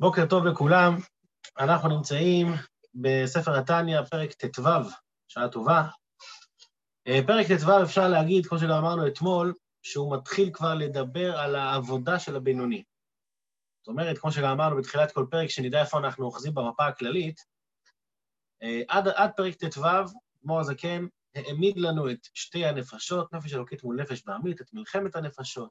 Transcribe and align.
בוקר 0.00 0.26
טוב 0.26 0.44
לכולם, 0.44 0.96
אנחנו 1.58 1.88
נמצאים 1.88 2.46
בספר 2.94 3.58
התניא, 3.58 4.02
פרק 4.02 4.32
ט"ו, 4.32 4.62
שעה 5.28 5.48
טובה. 5.48 5.88
אה, 7.06 7.20
פרק 7.26 7.46
ט"ו 7.46 7.82
אפשר 7.82 8.08
להגיד, 8.08 8.46
כמו 8.46 8.58
שגם 8.58 8.70
אמרנו 8.70 9.06
אתמול, 9.06 9.54
שהוא 9.82 10.16
מתחיל 10.16 10.50
כבר 10.52 10.74
לדבר 10.74 11.38
על 11.38 11.56
העבודה 11.56 12.18
של 12.18 12.36
הבינוני. 12.36 12.82
זאת 13.80 13.88
אומרת, 13.88 14.18
כמו 14.18 14.32
שגם 14.32 14.50
אמרנו 14.50 14.76
בתחילת 14.76 15.12
כל 15.12 15.26
פרק, 15.30 15.50
שנדע 15.50 15.80
איפה 15.80 15.98
אנחנו 15.98 16.24
אוחזים 16.24 16.54
במפה 16.54 16.86
הכללית, 16.86 17.40
אה, 18.62 18.82
עד, 18.88 19.08
עד 19.08 19.30
פרק 19.36 19.54
ט"ו, 19.54 19.82
אדמו"ר 20.40 20.60
הזקן 20.60 21.06
העמיד 21.34 21.78
לנו 21.78 22.10
את 22.10 22.28
שתי 22.34 22.66
הנפשות, 22.66 23.32
נפש 23.32 23.54
אלוקית 23.54 23.84
מול 23.84 24.02
נפש 24.02 24.22
בעמית, 24.26 24.60
את 24.60 24.72
מלחמת 24.72 25.16
הנפשות, 25.16 25.70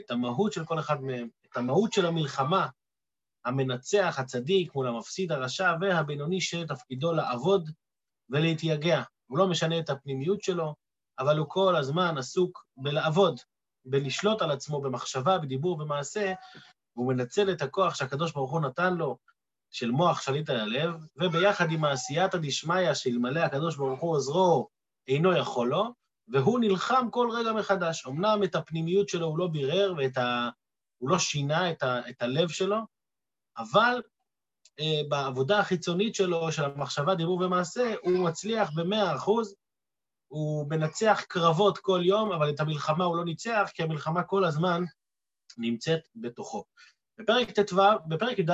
את 0.00 0.10
המהות 0.10 0.52
של 0.52 0.64
כל 0.64 0.78
אחד 0.78 1.02
מהם, 1.02 1.28
את 1.46 1.56
המהות 1.56 1.92
של 1.92 2.06
המלחמה 2.06 2.68
המנצח, 3.44 4.16
הצדיק, 4.18 4.74
מול 4.74 4.88
המפסיד, 4.88 5.32
הרשע, 5.32 5.74
והבינוני 5.80 6.40
שתפקידו 6.40 7.12
לעבוד 7.12 7.70
ולהתייגע. 8.30 9.02
הוא 9.26 9.38
לא 9.38 9.46
משנה 9.46 9.78
את 9.78 9.90
הפנימיות 9.90 10.42
שלו, 10.42 10.74
אבל 11.18 11.38
הוא 11.38 11.46
כל 11.48 11.76
הזמן 11.76 12.18
עסוק 12.18 12.64
בלעבוד, 12.76 13.40
בלשלוט 13.84 14.42
על 14.42 14.50
עצמו 14.50 14.80
במחשבה, 14.80 15.38
בדיבור, 15.38 15.78
במעשה, 15.78 16.32
והוא 16.96 17.12
מנצל 17.12 17.50
את 17.52 17.62
הכוח 17.62 17.94
שהקדוש 17.94 18.32
ברוך 18.32 18.52
הוא 18.52 18.60
נתן 18.60 18.94
לו, 18.94 19.18
של 19.70 19.90
מוח 19.90 20.20
שליט 20.22 20.50
על 20.50 20.60
הלב, 20.60 20.94
וביחד 21.16 21.70
עם 21.70 21.84
העשייתא 21.84 22.38
דשמיא, 22.38 22.94
שאלמלא 22.94 23.40
הקדוש 23.40 23.76
ברוך 23.76 24.00
הוא 24.00 24.10
עוזרו, 24.10 24.68
אינו 25.08 25.36
יכול 25.36 25.68
לו, 25.68 25.84
והוא 26.28 26.60
נלחם 26.60 27.08
כל 27.10 27.28
רגע 27.32 27.52
מחדש. 27.52 28.06
אמנם 28.06 28.42
את 28.44 28.54
הפנימיות 28.54 29.08
שלו 29.08 29.26
הוא 29.26 29.38
לא 29.38 29.46
בירר, 29.46 29.94
והוא 29.96 30.24
ה... 30.24 30.48
לא 31.02 31.18
שינה 31.18 31.70
את, 31.70 31.82
ה... 31.82 32.08
את 32.08 32.22
הלב 32.22 32.48
שלו, 32.48 32.76
אבל 33.58 34.02
אה, 34.80 35.00
בעבודה 35.08 35.58
החיצונית 35.58 36.14
שלו, 36.14 36.52
של 36.52 36.64
המחשבה, 36.64 37.14
דיבור 37.14 37.40
ומעשה, 37.40 37.94
הוא 38.02 38.24
מצליח 38.24 38.70
במאה 38.74 39.16
אחוז, 39.16 39.54
הוא 40.28 40.70
מנצח 40.70 41.22
קרבות 41.28 41.78
כל 41.78 42.00
יום, 42.04 42.32
אבל 42.32 42.50
את 42.50 42.60
המלחמה 42.60 43.04
הוא 43.04 43.16
לא 43.16 43.24
ניצח, 43.24 43.70
כי 43.74 43.82
המלחמה 43.82 44.22
כל 44.22 44.44
הזמן 44.44 44.82
נמצאת 45.58 46.00
בתוכו. 46.14 46.64
בפרק 47.18 47.50
ט"ו, 47.50 47.82
בפרק 48.06 48.38
י"ד, 48.38 48.50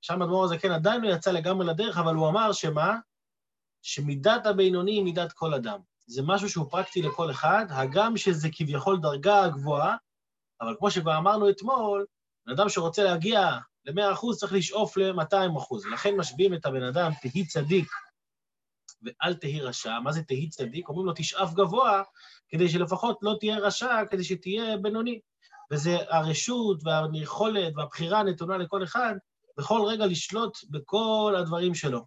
שם 0.00 0.22
אדמו"ר 0.22 0.44
הזקן 0.44 0.70
עדיין 0.70 1.00
לא 1.00 1.08
יצא 1.08 1.30
לגמרי 1.30 1.66
לדרך, 1.66 1.98
אבל 1.98 2.14
הוא 2.14 2.28
אמר 2.28 2.52
שמה? 2.52 2.96
שמידת 3.82 4.46
הבינוני 4.46 4.92
היא 4.92 5.04
מידת 5.04 5.32
כל 5.32 5.54
אדם. 5.54 5.80
זה 6.06 6.22
משהו 6.26 6.48
שהוא 6.48 6.70
פרקטי 6.70 7.02
לכל 7.02 7.30
אחד, 7.30 7.66
הגם 7.70 8.16
שזה 8.16 8.48
כביכול 8.52 9.00
דרגה 9.00 9.48
גבוהה, 9.48 9.96
אבל 10.60 10.74
כמו 10.78 10.90
שכבר 10.90 11.18
אמרנו 11.18 11.50
אתמול, 11.50 12.06
בן 12.46 12.52
אדם 12.52 12.68
שרוצה 12.68 13.04
להגיע 13.04 13.58
ל-100% 13.88 14.36
צריך 14.36 14.52
לשאוף 14.52 14.96
ל-200%. 14.96 15.92
לכן 15.92 16.16
משביעים 16.16 16.54
את 16.54 16.66
הבן 16.66 16.82
אדם, 16.82 17.12
תהי 17.22 17.46
צדיק 17.46 17.88
ואל 19.02 19.34
תהי 19.34 19.60
רשע. 19.60 19.98
מה 20.00 20.12
זה 20.12 20.22
תהי 20.22 20.48
צדיק? 20.48 20.88
אומרים 20.88 21.06
לו, 21.06 21.12
תשאף 21.16 21.54
גבוה, 21.54 22.02
כדי 22.48 22.68
שלפחות 22.68 23.18
לא 23.22 23.36
תהיה 23.40 23.58
רשע, 23.58 24.04
כדי 24.10 24.24
שתהיה 24.24 24.76
בינוני. 24.76 25.20
וזה 25.70 25.96
הרשות 26.08 26.80
והיכולת 26.84 27.72
והבחירה 27.76 28.22
נתונה 28.22 28.58
לכל 28.58 28.84
אחד, 28.84 29.14
בכל 29.58 29.80
רגע 29.86 30.06
לשלוט 30.06 30.58
בכל 30.70 31.34
הדברים 31.38 31.74
שלו. 31.74 32.06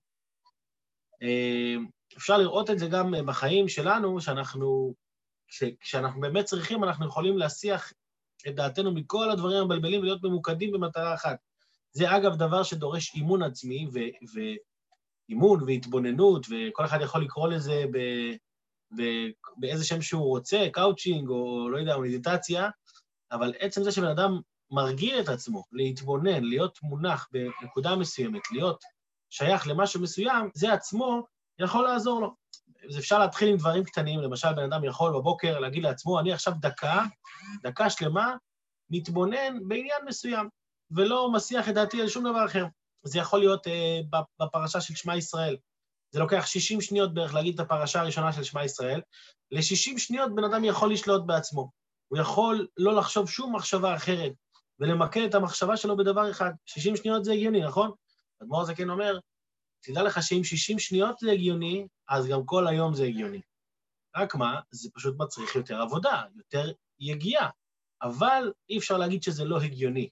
אה, 1.21 1.75
אפשר 2.17 2.37
לראות 2.37 2.69
את 2.69 2.79
זה 2.79 2.87
גם 2.87 3.13
בחיים 3.25 3.67
שלנו, 3.67 4.21
שאנחנו, 4.21 4.93
כשאנחנו 5.79 6.21
באמת 6.21 6.45
צריכים, 6.45 6.83
אנחנו 6.83 7.07
יכולים 7.07 7.37
להסיח 7.37 7.93
את 8.47 8.55
דעתנו 8.55 8.93
מכל 8.93 9.31
הדברים 9.31 9.57
המבלבלים 9.57 10.01
ולהיות 10.01 10.23
ממוקדים 10.23 10.71
במטרה 10.71 11.13
אחת. 11.13 11.37
זה 11.93 12.15
אגב 12.17 12.35
דבר 12.35 12.63
שדורש 12.63 13.15
אימון 13.15 13.43
עצמי, 13.43 13.87
ואימון 14.33 15.63
והתבוננות, 15.63 16.45
וכל 16.49 16.85
אחד 16.85 16.99
יכול 17.01 17.23
לקרוא 17.23 17.47
לזה 17.47 17.83
ב... 17.91 17.97
ב... 18.97 19.01
באיזה 19.57 19.85
שם 19.85 20.01
שהוא 20.01 20.27
רוצה, 20.27 20.67
קאוצ'ינג 20.73 21.29
או 21.29 21.69
לא 21.69 21.77
יודע, 21.77 21.97
מדיטציה, 21.97 22.69
אבל 23.31 23.53
עצם 23.59 23.83
זה 23.83 23.91
שבן 23.91 24.07
אדם 24.07 24.39
מרגיל 24.71 25.19
את 25.19 25.29
עצמו 25.29 25.63
להתבונן, 25.71 26.43
להיות 26.43 26.79
מונח 26.83 27.27
בנקודה 27.31 27.95
מסוימת, 27.95 28.41
להיות 28.51 28.83
שייך 29.29 29.67
למשהו 29.67 30.01
מסוים, 30.01 30.49
זה 30.53 30.73
עצמו 30.73 31.23
יכול 31.59 31.83
לעזור 31.83 32.21
לו. 32.21 32.35
אז 32.89 32.97
אפשר 32.97 33.19
להתחיל 33.19 33.49
עם 33.49 33.57
דברים 33.57 33.83
קטנים, 33.83 34.19
למשל, 34.19 34.53
בן 34.53 34.73
אדם 34.73 34.83
יכול 34.83 35.13
בבוקר 35.13 35.59
להגיד 35.59 35.83
לעצמו, 35.83 36.19
אני 36.19 36.33
עכשיו 36.33 36.53
דקה, 36.59 37.03
דקה 37.63 37.89
שלמה, 37.89 38.35
מתבונן 38.89 39.67
בעניין 39.67 40.05
מסוים. 40.05 40.49
ולא 40.95 41.31
מסיח 41.31 41.69
את 41.69 41.73
דעתי 41.73 42.01
על 42.01 42.07
שום 42.07 42.23
דבר 42.23 42.45
אחר. 42.45 42.65
זה 43.03 43.19
יכול 43.19 43.39
להיות 43.39 43.67
אה, 43.67 43.99
בפרשה 44.39 44.81
של 44.81 44.95
שמע 44.95 45.17
ישראל. 45.17 45.57
זה 46.11 46.19
לוקח 46.19 46.45
60 46.45 46.81
שניות 46.81 47.13
בערך 47.13 47.33
להגיד 47.33 47.53
את 47.53 47.59
הפרשה 47.59 48.01
הראשונה 48.01 48.33
של 48.33 48.43
שמע 48.43 48.65
ישראל. 48.65 49.01
ל-60 49.51 49.97
שניות 49.97 50.35
בן 50.35 50.43
אדם 50.43 50.63
יכול 50.63 50.93
לשלוט 50.93 51.21
בעצמו. 51.25 51.71
הוא 52.07 52.19
יכול 52.19 52.67
לא 52.77 52.95
לחשוב 52.95 53.29
שום 53.29 53.55
מחשבה 53.55 53.95
אחרת, 53.95 54.31
ולמקד 54.79 55.21
את 55.21 55.35
המחשבה 55.35 55.77
שלו 55.77 55.97
בדבר 55.97 56.31
אחד. 56.31 56.51
60 56.65 56.95
שניות 56.95 57.23
זה 57.25 57.33
הגיוני, 57.33 57.61
נכון? 57.61 57.91
אדמו"ר 58.41 58.65
זקן 58.65 58.89
אומר, 58.89 59.19
תדע 59.83 60.03
לך 60.03 60.23
שאם 60.23 60.43
60 60.43 60.79
שניות 60.79 61.19
זה 61.19 61.31
הגיוני, 61.31 61.87
אז 62.09 62.27
גם 62.27 62.45
כל 62.45 62.67
היום 62.67 62.93
זה 62.93 63.03
הגיוני. 63.03 63.41
רק 64.15 64.35
מה, 64.35 64.59
זה 64.71 64.89
פשוט 64.93 65.15
מצריך 65.17 65.55
יותר 65.55 65.81
עבודה, 65.81 66.23
יותר 66.35 66.71
יגיעה. 66.99 67.49
אבל 68.01 68.51
אי 68.69 68.77
אפשר 68.77 68.97
להגיד 68.97 69.23
שזה 69.23 69.45
לא 69.45 69.61
הגיוני. 69.61 70.09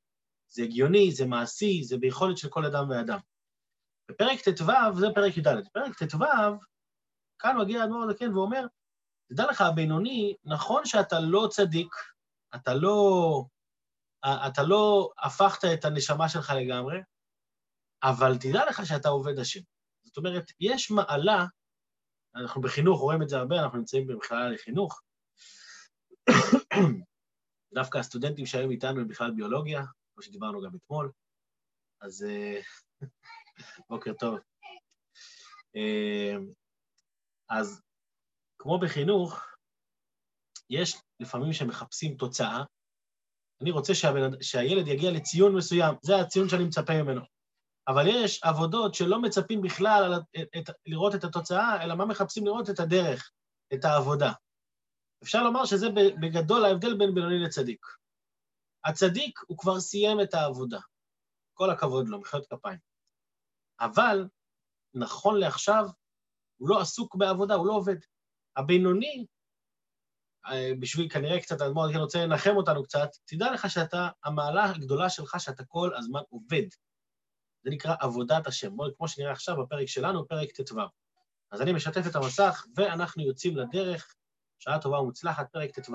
זה 0.50 0.64
הגיוני, 0.64 1.12
זה 1.12 1.26
מעשי, 1.26 1.84
זה 1.84 1.98
ביכולת 1.98 2.38
של 2.38 2.50
כל 2.50 2.66
אדם 2.66 2.90
ואדם. 2.90 3.20
בפרק 4.10 4.40
ט"ו, 4.42 5.00
זה 5.00 5.08
פרק 5.16 5.38
י"ד. 5.38 5.48
בפרק 5.66 6.04
ט"ו, 6.04 6.18
כאן 7.40 7.58
מגיע 7.58 7.82
האדמו"ר 7.82 8.04
הזקן 8.04 8.38
ואומר, 8.38 8.66
תדע 9.30 9.46
לך, 9.50 9.62
הבינוני, 9.62 10.36
נכון 10.44 10.86
שאתה 10.86 11.20
לא 11.20 11.48
צדיק, 11.52 11.96
אתה 12.56 12.74
לא, 12.74 13.46
אתה 14.26 14.64
לא 14.64 15.12
הפכת 15.24 15.66
את 15.74 15.86
הנשמה 15.86 16.30
שלך 16.30 16.54
לגמרי, 16.56 16.98
אבל 18.04 18.38
תדע 18.38 18.66
לך 18.70 18.86
שאתה 18.86 19.10
עובד 19.10 19.40
השם. 19.40 19.60
זאת 20.04 20.18
אומרת, 20.18 20.52
יש 20.60 20.92
מעלה, 20.92 21.46
אנחנו 22.36 22.62
בחינוך 22.62 23.00
רואים 23.00 23.22
את 23.22 23.30
זה 23.30 23.38
הרבה, 23.38 23.60
אנחנו 23.60 23.78
נמצאים 23.78 24.08
במכללה 24.08 24.50
לחינוך, 24.50 25.02
דווקא 27.74 27.98
הסטודנטים 27.98 28.46
שהיו 28.46 28.70
איתנו 28.70 29.02
הם 29.02 29.08
בכלל 29.08 29.32
ביולוגיה, 29.32 29.84
כמו 30.20 30.24
שדיברנו 30.24 30.62
גם 30.62 30.72
אתמול, 30.76 31.12
אז 32.02 32.24
אה, 32.24 32.60
בוקר 33.90 34.14
טוב. 34.14 34.40
אה, 35.76 36.36
אז 37.50 37.82
כמו 38.58 38.80
בחינוך, 38.80 39.42
יש 40.70 40.98
לפעמים 41.20 41.54
שמחפשים 41.54 42.18
תוצאה, 42.18 42.64
אני 43.62 43.72
רוצה 43.72 43.96
שהבן, 43.96 44.42
שהילד 44.42 44.88
יגיע 44.88 45.12
לציון 45.12 45.56
מסוים, 45.56 45.96
זה 46.02 46.16
הציון 46.16 46.50
שאני 46.50 46.64
מצפה 46.64 47.04
ממנו. 47.04 47.22
אבל 47.88 48.04
יש 48.08 48.44
עבודות 48.44 48.96
שלא 48.96 49.22
מצפים 49.22 49.62
בכלל 49.62 50.14
את, 50.42 50.48
את, 50.58 50.76
לראות 50.86 51.16
את 51.16 51.24
התוצאה, 51.24 51.84
אלא 51.84 51.96
מה 51.96 52.06
מחפשים 52.06 52.46
לראות 52.46 52.70
את 52.70 52.80
הדרך, 52.80 53.32
את 53.74 53.86
העבודה. 53.86 54.32
אפשר 55.24 55.44
לומר 55.44 55.66
שזה 55.66 55.88
בגדול 56.22 56.66
ההבדל 56.66 56.98
בין 56.98 57.16
בינוני 57.16 57.40
לצדיק. 57.40 57.86
הצדיק, 58.86 59.40
הוא 59.48 59.58
כבר 59.58 59.80
סיים 59.80 60.22
את 60.22 60.34
העבודה. 60.34 60.80
כל 61.54 61.70
הכבוד 61.70 62.08
לו, 62.08 62.20
מחיאות 62.20 62.48
כפיים. 62.50 62.80
אבל, 63.80 64.28
נכון 64.94 65.40
לעכשיו, 65.40 65.86
הוא 66.58 66.70
לא 66.70 66.82
עסוק 66.82 67.16
בעבודה, 67.16 67.56
הוא 67.56 67.68
לא 67.68 67.74
עובד. 67.74 67.96
הבינוני, 68.56 69.26
אה, 70.46 70.72
בשביל 70.80 71.10
כנראה 71.10 71.42
קצת, 71.42 71.62
האדמו"ר 71.62 71.90
אני 71.90 71.98
רוצה 71.98 72.26
לנחם 72.26 72.56
אותנו 72.56 72.84
קצת, 72.84 73.10
תדע 73.26 73.52
לך 73.52 73.70
שאתה, 73.70 74.10
המעלה 74.24 74.66
הגדולה 74.66 75.10
שלך 75.10 75.40
שאתה 75.40 75.64
כל 75.64 75.96
הזמן 75.96 76.22
עובד. 76.30 76.68
זה 77.64 77.70
נקרא 77.70 77.96
עבודת 78.00 78.48
השם, 78.48 78.72
כמו 78.98 79.08
שנראה 79.08 79.32
עכשיו 79.32 79.64
בפרק 79.64 79.88
שלנו, 79.88 80.28
פרק 80.28 80.52
ט"ו. 80.52 80.80
אז 81.52 81.62
אני 81.62 81.74
משתף 81.74 82.02
את 82.10 82.16
המסך, 82.16 82.66
ואנחנו 82.76 83.24
יוצאים 83.24 83.58
לדרך. 83.58 84.16
שעה 84.60 84.82
טובה 84.82 85.00
ומוצלחת, 85.00 85.52
פרק 85.52 85.80
ט"ו. 85.80 85.94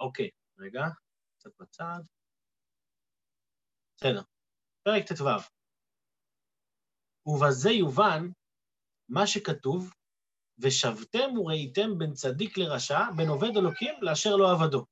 אוקיי, 0.00 0.30
רגע. 0.58 0.82
קצת 1.38 1.50
בצד. 1.60 2.00
בסדר. 3.96 4.22
פרק 4.82 5.12
ט"ו. 5.12 5.24
ובזה 7.26 7.70
יובן 7.70 8.28
מה 9.08 9.26
שכתוב, 9.26 9.92
ושבתם 10.58 11.38
וראיתם 11.38 11.98
בין 11.98 12.12
צדיק 12.14 12.58
לרשע, 12.58 13.10
בין 13.16 13.28
עובד 13.28 13.56
אלוקים 13.56 13.94
לאשר 14.00 14.36
לא 14.36 14.52
עבדו. 14.52 14.84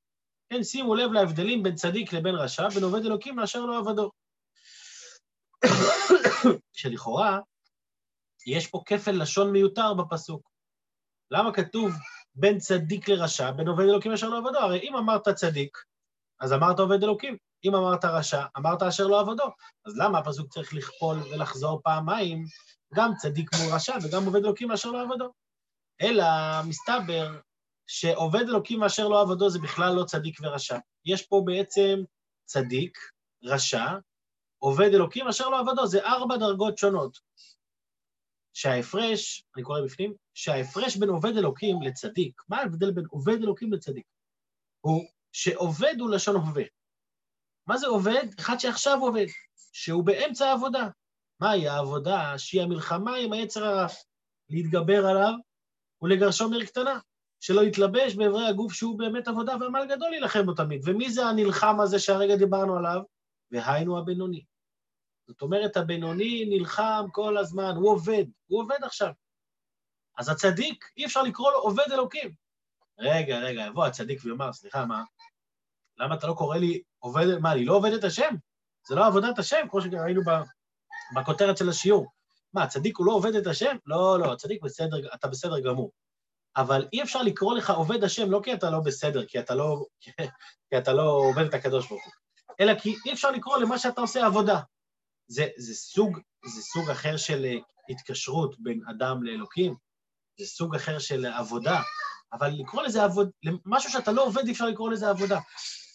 כן, 0.49 0.63
שימו 0.63 0.95
לב 0.95 1.13
להבדלים 1.13 1.63
בין 1.63 1.75
צדיק 1.75 2.13
לבין 2.13 2.35
רשע, 2.35 2.69
בין 2.69 2.83
עובד 2.83 3.05
אלוקים 3.07 3.39
לאשר 3.39 3.67
לא 3.67 3.79
עבדו. 3.79 4.11
שלכאורה, 6.73 7.39
יש 8.47 8.67
פה 8.67 8.83
כפל 8.87 9.23
לשון 9.23 9.53
מיותר 9.53 9.95
בפסוק. 9.95 10.51
למה 11.31 11.55
כתוב 11.55 11.93
בין 12.35 12.59
צדיק 12.59 13.09
לרשע, 13.09 13.51
בין 13.51 13.69
עובד 13.69 13.85
אלוקים 13.85 14.11
לאשר 14.11 14.29
לא 14.29 14.39
עבדו? 14.39 14.59
הרי 14.59 14.79
אם 14.79 14.97
אמרת 14.97 15.29
צדיק, 15.29 15.79
אז 16.41 16.53
אמרת 16.53 16.79
עובד 16.79 17.03
אלוקים. 17.03 17.37
אם 17.65 17.75
אמרת 17.75 18.05
רשע, 18.05 18.45
אמרת 18.57 18.83
אשר 18.83 19.07
לא 19.07 19.21
עבודו. 19.21 19.45
אז 19.87 19.97
למה 19.97 20.19
הפסוק 20.19 20.53
צריך 20.53 20.75
לכפול 20.75 21.19
ולחזור 21.19 21.81
פעמיים, 21.85 22.45
גם 22.95 23.13
צדיק 23.15 23.51
מול 23.55 23.75
רשע 23.75 23.97
וגם 24.03 24.25
עובד 24.25 24.45
אלוקים 24.45 24.73
אשר 24.73 24.91
לא 24.91 25.03
עבודו? 25.03 25.33
אלא 26.01 26.25
מסתבר 26.69 27.41
שעובד 27.87 28.49
אלוקים 28.49 28.83
אשר 28.83 29.09
לא 29.09 29.21
עבודו 29.21 29.51
זה 29.51 29.59
בכלל 29.59 29.95
לא 29.95 30.05
צדיק 30.05 30.39
ורשע. 30.43 30.79
יש 31.05 31.27
פה 31.27 31.43
בעצם 31.45 32.03
צדיק, 32.45 32.99
רשע, 33.45 33.85
עובד 34.59 34.95
אלוקים 34.95 35.29
אשר 35.29 35.49
לא 35.49 35.59
עבודו, 35.61 35.87
זה 35.87 36.05
ארבע 36.05 36.37
דרגות 36.37 36.79
שונות. 36.79 37.19
שההפרש, 38.55 39.45
אני 39.57 39.65
קורא 39.65 39.81
בפנים, 39.81 40.15
שההפרש 40.35 40.97
בין 40.97 41.09
עובד 41.09 41.37
אלוקים 41.37 41.83
לצדיק, 41.83 42.43
מה 42.49 42.59
ההבדל 42.59 42.91
בין 42.91 43.05
עובד 43.11 43.43
אלוקים 43.43 43.73
לצדיק? 43.73 44.07
הוא 44.81 45.05
שעובד 45.37 45.95
הוא 46.01 46.11
לשון 46.11 46.37
הווה. 46.37 46.63
מה 47.67 47.79
זה 47.79 47.87
עובד? 47.87 48.27
אחד 48.41 48.59
שעכשיו 48.59 48.99
עובד, 49.01 49.27
שהוא 49.73 50.05
באמצע 50.05 50.49
העבודה. 50.49 50.89
מהי 51.41 51.69
העבודה? 51.69 52.39
שהיא 52.39 52.63
המלחמה 52.63 53.17
עם 53.17 53.33
היצר 53.33 53.65
הרע. 53.65 53.87
להתגבר 54.51 55.07
עליו 55.07 55.33
ולגרשו 56.03 56.49
מעיר 56.49 56.65
קטנה. 56.65 56.99
שלא 57.41 57.61
יתלבש 57.61 58.15
באיברי 58.15 58.49
הגוף 58.49 58.73
שהוא 58.73 58.99
באמת 58.99 59.29
עבודה 59.29 59.57
ועמל 59.61 59.87
גדול 59.89 60.11
להילחם 60.11 60.47
בו 60.47 60.55
תמיד. 60.55 60.81
ומי 60.85 61.11
זה 61.11 61.27
הנלחם 61.27 61.81
הזה 61.81 61.99
שהרגע 61.99 62.37
דיברנו 62.37 62.77
עליו? 62.77 63.01
והיינו 63.51 63.99
הבינוני. 63.99 64.45
זאת 65.29 65.43
אומרת, 65.43 65.77
הבינוני 65.77 66.45
נלחם 66.49 67.07
כל 67.13 67.37
הזמן, 67.37 67.73
הוא 67.77 67.91
עובד, 67.91 68.25
הוא 68.47 68.63
עובד 68.63 68.79
עכשיו. 68.83 69.13
אז 70.19 70.29
הצדיק, 70.29 70.85
אי 70.97 71.07
אפשר 71.07 71.23
לקרוא 71.23 71.53
לו 71.53 71.59
עובד 71.59 71.93
אלוקים. 71.93 72.46
רגע, 72.99 73.39
רגע, 73.39 73.67
יבוא 73.67 73.87
הצדיק 73.87 74.25
ויאמר, 74.25 74.53
סליחה, 74.53 74.87
מה? 74.87 75.03
למה 75.99 76.15
אתה 76.15 76.27
לא 76.27 76.35
קורא 76.35 76.57
לי 76.57 76.83
עובד, 76.99 77.39
מה, 77.39 77.53
אני 77.53 77.65
לא 77.65 77.75
עובד 77.75 77.93
את 77.93 78.05
השם? 78.05 78.35
זה 78.89 78.95
לא 78.95 79.07
עבודת 79.07 79.39
השם, 79.39 79.67
כמו 79.71 79.81
שראינו 79.83 80.23
בכותרת 81.17 81.57
של 81.57 81.69
השיעור. 81.69 82.07
מה, 82.53 82.63
הצדיק 82.63 82.97
הוא 82.97 83.07
לא 83.07 83.13
עובד 83.13 83.35
את 83.35 83.47
השם? 83.47 83.77
לא, 83.87 84.19
לא, 84.19 84.33
הצדיק 84.33 84.63
בסדר, 84.63 85.15
אתה 85.15 85.29
בסדר 85.29 85.61
גמור. 85.61 85.91
אבל 86.57 86.87
אי 86.93 87.03
אפשר 87.03 87.23
לקרוא 87.23 87.55
לך 87.55 87.71
עובד 87.71 88.05
השם 88.05 88.31
לא 88.31 88.41
כי 88.45 88.53
אתה 88.53 88.71
לא 88.71 88.81
בסדר, 88.81 89.27
כי 89.27 89.39
אתה 89.39 89.55
לא, 89.55 89.85
כי 90.71 90.79
אתה 90.79 90.93
לא 90.93 91.11
עובד 91.11 91.45
את 91.45 91.55
הקדוש 91.55 91.89
ברוך 91.89 92.05
הוא, 92.05 92.13
אלא 92.61 92.79
כי 92.79 92.95
אי 93.07 93.13
אפשר 93.13 93.31
לקרוא 93.31 93.59
למה 93.59 93.79
שאתה 93.79 94.01
עושה 94.01 94.27
עבודה. 94.27 94.61
זה, 95.29 95.47
זה, 95.57 95.75
סוג, 95.75 96.19
זה 96.47 96.63
סוג 96.63 96.91
אחר 96.91 97.17
של 97.17 97.45
אה, 97.45 97.55
התקשרות 97.89 98.61
בין 98.61 98.81
אדם 98.91 99.23
לאלוקים, 99.23 99.75
זה 100.39 100.47
סוג 100.47 100.75
אחר 100.75 100.99
של 100.99 101.27
עבודה, 101.27 101.81
אבל 102.39 102.49
לקרוא 102.49 102.83
לזה 102.83 103.05
עבודה, 103.05 103.31
משהו 103.65 103.91
שאתה 103.91 104.13
לא 104.13 104.25
עובד, 104.25 104.47
אי 104.47 104.53
אפשר 104.53 104.67
לקרוא 104.67 104.91
לזה 104.91 105.11
עבודה. 105.11 105.41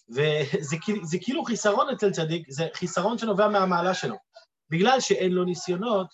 וזה 0.10 1.18
כאילו 1.22 1.44
חיסרון 1.44 1.90
אצל 1.90 2.12
צדיק, 2.12 2.50
זה 2.50 2.68
חיסרון 2.74 3.18
שנובע 3.18 3.48
מהמעלה 3.48 3.94
שלו. 3.94 4.16
בגלל 4.70 5.00
שאין 5.00 5.32
לו 5.32 5.44
ניסיונות, 5.44 6.08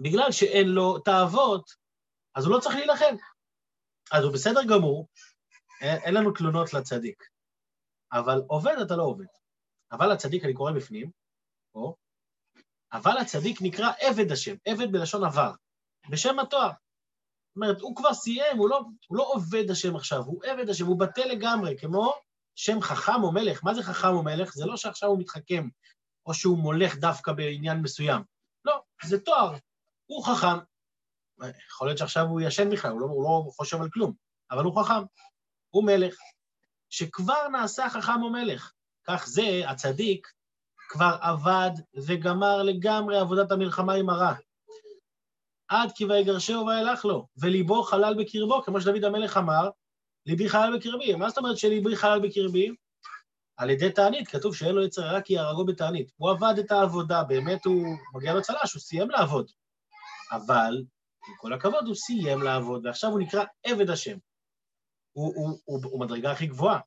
בגלל 0.00 0.32
שאין 0.32 0.68
לו 0.68 0.98
תאוות, 0.98 1.70
אז 2.34 2.44
הוא 2.44 2.54
לא 2.54 2.60
צריך 2.60 2.76
להילחם. 2.76 3.16
אז 4.12 4.24
הוא 4.24 4.32
בסדר 4.32 4.60
גמור, 4.64 5.08
אין, 5.80 5.98
אין 6.02 6.14
לנו 6.14 6.32
תלונות 6.32 6.74
לצדיק. 6.74 7.24
אבל 8.12 8.42
עובד 8.46 8.76
אתה 8.86 8.96
לא 8.96 9.02
עובד. 9.02 9.24
אבל 9.92 10.12
הצדיק, 10.12 10.44
אני 10.44 10.54
קורא 10.54 10.72
בפנים, 10.72 11.10
פה, 11.72 11.94
אבל 12.92 13.18
הצדיק 13.18 13.58
נקרא 13.62 13.92
עבד 14.00 14.32
השם, 14.32 14.54
עבד 14.64 14.92
בלשון 14.92 15.24
עבר, 15.24 15.52
בשם 16.10 16.38
התואר. 16.38 16.70
זאת 17.54 17.62
אומרת, 17.62 17.80
הוא 17.80 17.96
כבר 17.96 18.14
סיים, 18.14 18.58
הוא 18.58 18.68
לא, 18.68 18.80
הוא 19.08 19.18
לא 19.18 19.26
עובד 19.32 19.70
השם 19.70 19.96
עכשיו, 19.96 20.22
הוא 20.22 20.44
עבד 20.44 20.68
השם, 20.68 20.86
הוא 20.86 20.98
בטל 21.00 21.28
לגמרי, 21.28 21.78
כמו 21.78 22.14
שם 22.54 22.80
חכם 22.80 23.22
או 23.22 23.32
מלך. 23.32 23.64
מה 23.64 23.74
זה 23.74 23.82
חכם 23.82 24.08
או 24.08 24.22
מלך? 24.22 24.54
זה 24.54 24.66
לא 24.66 24.76
שעכשיו 24.76 25.08
הוא 25.08 25.18
מתחכם, 25.18 25.68
או 26.26 26.34
שהוא 26.34 26.58
מולך 26.58 26.96
דווקא 26.96 27.32
בעניין 27.32 27.82
מסוים. 27.82 28.22
לא, 28.64 28.82
זה 29.04 29.20
תואר. 29.20 29.54
הוא 30.06 30.24
חכם, 30.24 30.58
יכול 31.68 31.88
להיות 31.88 31.98
שעכשיו 31.98 32.26
הוא 32.26 32.40
ישן 32.40 32.70
בכלל, 32.70 32.90
הוא 32.90 33.00
לא, 33.00 33.06
הוא 33.06 33.24
לא 33.24 33.50
חושב 33.56 33.80
על 33.80 33.88
כלום, 33.92 34.12
אבל 34.50 34.64
הוא 34.64 34.82
חכם. 34.82 35.04
הוא 35.70 35.84
מלך, 35.84 36.16
שכבר 36.90 37.48
נעשה 37.48 37.90
חכם 37.90 38.22
או 38.22 38.30
מלך. 38.30 38.72
כך 39.04 39.26
זה, 39.26 39.62
הצדיק, 39.66 40.28
כבר 40.88 41.16
עבד 41.20 41.70
וגמר 42.06 42.62
לגמרי 42.62 43.18
עבודת 43.18 43.50
המלחמה 43.50 43.94
עם 43.94 44.10
הרע. 44.10 44.34
עד 45.82 45.92
כי 45.94 46.04
ויגרשהו 46.04 46.66
וילך 46.66 47.04
לו, 47.04 47.26
וליבו 47.36 47.82
חלל 47.82 48.14
בקרבו, 48.14 48.62
כמו 48.62 48.80
שדוד 48.80 49.04
המלך 49.04 49.36
אמר, 49.36 49.68
ליבי 50.26 50.48
חלל 50.48 50.76
בקרבי. 50.76 51.14
מה 51.14 51.28
זאת 51.28 51.38
אומרת 51.38 51.58
שליבי 51.58 51.96
חלל 51.96 52.20
בקרבי? 52.28 52.74
על 53.56 53.70
ידי 53.70 53.90
תענית, 53.90 54.28
כתוב 54.28 54.54
שאין 54.56 54.74
לו 54.74 54.84
יצר 54.84 55.04
הרע 55.04 55.20
כי 55.20 55.32
יהרגו 55.32 55.64
בתענית. 55.64 56.12
הוא 56.16 56.30
עבד 56.30 56.54
את 56.58 56.72
העבודה, 56.72 57.24
באמת 57.24 57.64
הוא 57.64 57.84
מגיע 58.14 58.34
לו 58.34 58.42
צל"ש, 58.42 58.74
הוא 58.74 58.80
סיים 58.80 59.10
לעבוד. 59.10 59.50
אבל 60.32 60.82
עם 61.28 61.34
כל 61.38 61.52
הכבוד, 61.52 61.86
הוא 61.86 61.94
סיים 61.94 62.42
לעבוד, 62.42 62.86
ועכשיו 62.86 63.10
הוא 63.10 63.20
נקרא 63.20 63.44
עבד 63.62 63.90
השם. 63.90 64.16
הוא, 65.12 65.32
הוא, 65.36 65.58
הוא, 65.64 65.80
הוא 65.84 66.00
מדרגה 66.00 66.32
הכי 66.32 66.46
גבוהה. 66.46 66.80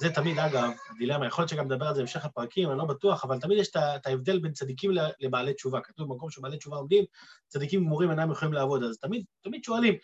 זה 0.00 0.10
תמיד, 0.10 0.38
אגב, 0.38 0.70
דילמה, 0.98 1.26
יכול 1.26 1.42
להיות 1.42 1.50
שגם 1.50 1.64
נדבר 1.64 1.86
על 1.86 1.94
זה 1.94 2.00
בהמשך 2.00 2.24
הפרקים, 2.24 2.70
אני 2.70 2.78
לא 2.78 2.84
בטוח, 2.84 3.24
אבל 3.24 3.40
תמיד 3.40 3.58
יש 3.58 3.68
את 3.68 4.06
ההבדל 4.06 4.38
בין 4.38 4.52
צדיקים 4.52 4.90
לבעלי 5.20 5.54
תשובה. 5.54 5.80
כתוב 5.80 6.08
במקום 6.08 6.30
שבעלי 6.30 6.56
תשובה 6.56 6.76
עומדים, 6.76 7.04
צדיקים 7.48 7.84
גמורים 7.84 8.10
אינם 8.10 8.30
יכולים 8.30 8.54
לעבוד. 8.54 8.82
אז 8.84 8.98
תמיד, 8.98 9.24
תמיד 9.42 9.64
שואלים, 9.64 9.94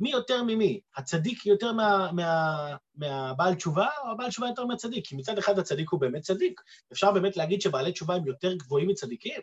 מי 0.00 0.10
יותר 0.10 0.42
ממי? 0.42 0.80
הצדיק 0.96 1.46
יותר 1.46 1.72
מה, 1.72 2.10
מה, 2.12 2.76
מהבעל 2.94 3.54
תשובה, 3.54 3.86
או 4.04 4.10
הבעל 4.10 4.28
תשובה 4.28 4.48
יותר 4.48 4.64
מהצדיק? 4.64 5.06
כי 5.06 5.16
מצד 5.16 5.38
אחד 5.38 5.58
הצדיק 5.58 5.90
הוא 5.90 6.00
באמת 6.00 6.22
צדיק. 6.22 6.60
אפשר 6.92 7.12
באמת 7.12 7.36
להגיד 7.36 7.62
שבעלי 7.62 7.92
תשובה 7.92 8.14
הם 8.14 8.26
יותר 8.26 8.54
גבוהים 8.54 8.88
מצדיקים? 8.88 9.40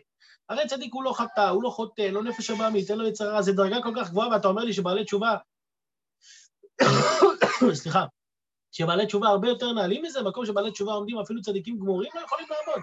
הרי 0.48 0.66
צדיק 0.66 0.94
הוא 0.94 1.04
לא 1.04 1.12
חטא, 1.12 1.48
הוא 1.48 1.62
לא 1.62 1.70
חוטא, 1.70 2.02
לא 2.02 2.22
נפש 2.22 2.50
הבאמית, 2.50 2.90
אין 2.90 2.98
לו 2.98 3.06
יצר 3.06 3.32
רע, 3.32 3.42
זו 3.42 3.52
דרגה 3.52 3.82
כל 3.82 3.92
כך 3.96 4.10
גבוהה, 4.10 4.28
ואתה 4.28 4.48
אומר 4.48 4.64
לי 4.64 4.72
שבעלי 4.72 5.04
תשובה... 5.04 5.36
סליחה, 7.72 8.04
שבעלי 8.72 9.06
תשובה 9.06 9.28
הרבה 9.28 9.48
יותר 9.48 9.72
נעלים 9.72 10.02
מזה, 10.02 10.22
מקום 10.22 10.46
שבעלי 10.46 10.70
תשובה 10.70 10.92
עומדים, 10.92 11.18
אפילו 11.18 11.42
צדיקים 11.42 11.78
גמורים 11.78 12.10
לא 12.14 12.20
יכולים 12.20 12.46
לעבוד. 12.50 12.82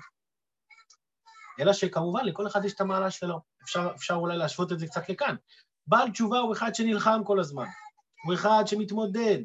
אלא 1.60 1.74
שכמובן, 1.74 2.26
לכל 2.26 2.48
אחד 2.48 2.66
יש 2.66 2.74
את 2.74 2.82
המעלה 2.82 3.12
שלו. 3.12 3.40
אפשר, 3.64 3.92
אפשר 3.96 4.14
אולי 4.14 4.38
להשוות 4.38 4.72
את 4.72 4.80
זה 4.80 4.88
קצת 4.88 5.10
לכאן. 5.10 5.36
בעל 5.88 6.12
תשובה 6.12 6.40
הוא 6.40 6.54
אחד 6.54 6.76
שנלחם 6.76 7.22
כל 7.26 7.40
הזמן, 7.40 7.68
הוא 8.26 8.34
אחד 8.34 8.64
שמתמודד, 8.66 9.40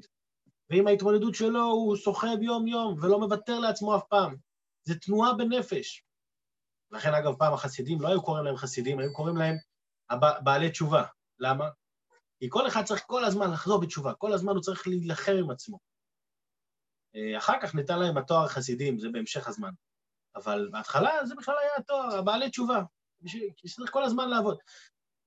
ועם 0.71 0.87
ההתמודדות 0.87 1.35
שלו 1.35 1.65
הוא 1.65 1.97
סוחב 1.97 2.43
יום-יום 2.43 2.95
ולא 3.03 3.21
מוותר 3.21 3.59
לעצמו 3.59 3.97
אף 3.97 4.03
פעם. 4.09 4.37
זה 4.85 4.95
תנועה 4.99 5.35
בנפש. 5.35 6.03
לכן, 6.91 7.15
אגב, 7.15 7.35
פעם 7.39 7.55
החסידים 7.55 8.01
לא 8.01 8.09
היו 8.09 8.23
קוראים 8.23 8.45
להם 8.45 8.57
חסידים, 8.57 8.99
היו 8.99 9.13
קוראים 9.13 9.37
להם 9.37 9.57
בעלי 10.45 10.71
תשובה. 10.71 11.05
למה? 11.39 11.69
כי 12.39 12.47
כל 12.51 12.67
אחד 12.67 12.85
צריך 12.85 13.03
כל 13.07 13.25
הזמן 13.25 13.51
לחזור 13.51 13.81
בתשובה, 13.81 14.15
כל 14.15 14.33
הזמן 14.33 14.53
הוא 14.53 14.63
צריך 14.63 14.87
להילחם 14.87 15.33
עם 15.39 15.51
עצמו. 15.51 15.92
אה, 17.17 17.39
אחר 17.39 17.61
כך 17.63 17.75
ניתן 17.75 17.99
להם 17.99 18.19
התואר 18.19 18.49
חסידים, 18.49 18.99
זה 18.99 19.09
בהמשך 19.13 19.49
הזמן. 19.49 19.71
אבל 20.37 20.69
בהתחלה 20.73 21.27
זה 21.27 21.35
בכלל 21.35 21.55
היה 21.61 21.71
התואר, 21.79 22.19
הבעלי 22.19 22.51
תשובה, 22.51 22.83
כי 23.57 23.69
צריך 23.69 23.91
כל 23.91 24.05
הזמן 24.05 24.29
לעבוד. 24.29 24.59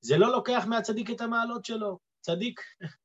זה 0.02 0.18
לא 0.18 0.32
לוקח 0.32 0.64
מהצדיק 0.68 1.12
את 1.12 1.22
המעלות 1.22 1.66
שלו. 1.66 2.00
צדיק, 2.22 2.62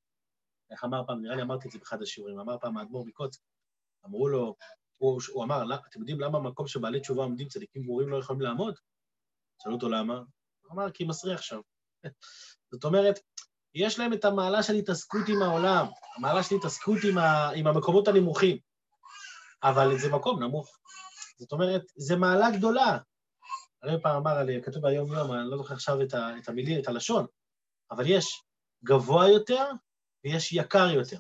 איך 0.71 0.85
אמר 0.85 1.03
פעם, 1.07 1.23
נראה 1.23 1.37
לי 1.37 1.43
אמרתי 1.43 1.69
את 1.69 1.73
זה 1.73 1.79
באחד 1.79 2.03
השיעורים, 2.03 2.39
אמר 2.39 2.59
פעם 2.59 2.77
האדמו"ר 2.77 3.07
מקוצק, 3.07 3.41
אמרו 4.07 4.29
לו, 4.29 4.57
הוא, 4.97 5.21
הוא 5.33 5.45
אמר, 5.45 5.63
אתם 5.91 6.01
יודעים 6.01 6.21
למה 6.21 6.39
במקום 6.39 6.67
שבעלי 6.67 7.01
תשובה 7.01 7.23
עומדים 7.23 7.49
צדיקים 7.49 7.83
גמורים 7.83 8.09
לא 8.09 8.17
יכולים 8.17 8.43
לעמוד? 8.43 8.75
שאלו 9.63 9.75
אותו 9.75 9.89
למה, 9.89 10.15
הוא 10.61 10.73
אמר, 10.73 10.91
כי 10.91 11.05
מסריח 11.05 11.43
שם. 11.43 11.61
זאת 12.73 12.85
אומרת, 12.85 13.19
יש 13.75 13.99
להם 13.99 14.13
את 14.13 14.25
המעלה 14.25 14.63
של 14.63 14.75
התעסקות 14.75 15.29
עם 15.29 15.43
העולם, 15.43 15.87
המעלה 16.17 16.43
של 16.43 16.55
התעסקות 16.55 16.99
עם, 17.11 17.19
ה, 17.19 17.51
עם 17.57 17.67
המקומות 17.67 18.09
הנמוכים, 18.09 18.59
אבל 19.63 19.99
זה 19.99 20.13
מקום 20.13 20.43
נמוך. 20.43 20.79
זאת 21.39 21.53
אומרת, 21.53 21.83
זה 21.97 22.17
מעלה 22.17 22.51
גדולה. 22.51 22.99
הרי 23.83 24.03
פעם 24.03 24.17
אמר, 24.17 24.61
כתוב 24.63 24.83
ביום 24.83 25.13
יום, 25.13 25.33
אני 25.33 25.51
לא 25.51 25.57
זוכר 25.57 25.75
עכשיו 25.75 26.03
את, 26.03 26.15
ה, 26.15 26.39
את 26.39 26.49
המילים, 26.49 26.81
את 26.81 26.89
הלשון, 26.89 27.27
אבל 27.91 28.05
יש 28.07 28.43
גבוה 28.85 29.29
יותר 29.29 29.65
ויש 30.25 30.53
יקר 30.53 30.91
יותר. 30.91 31.19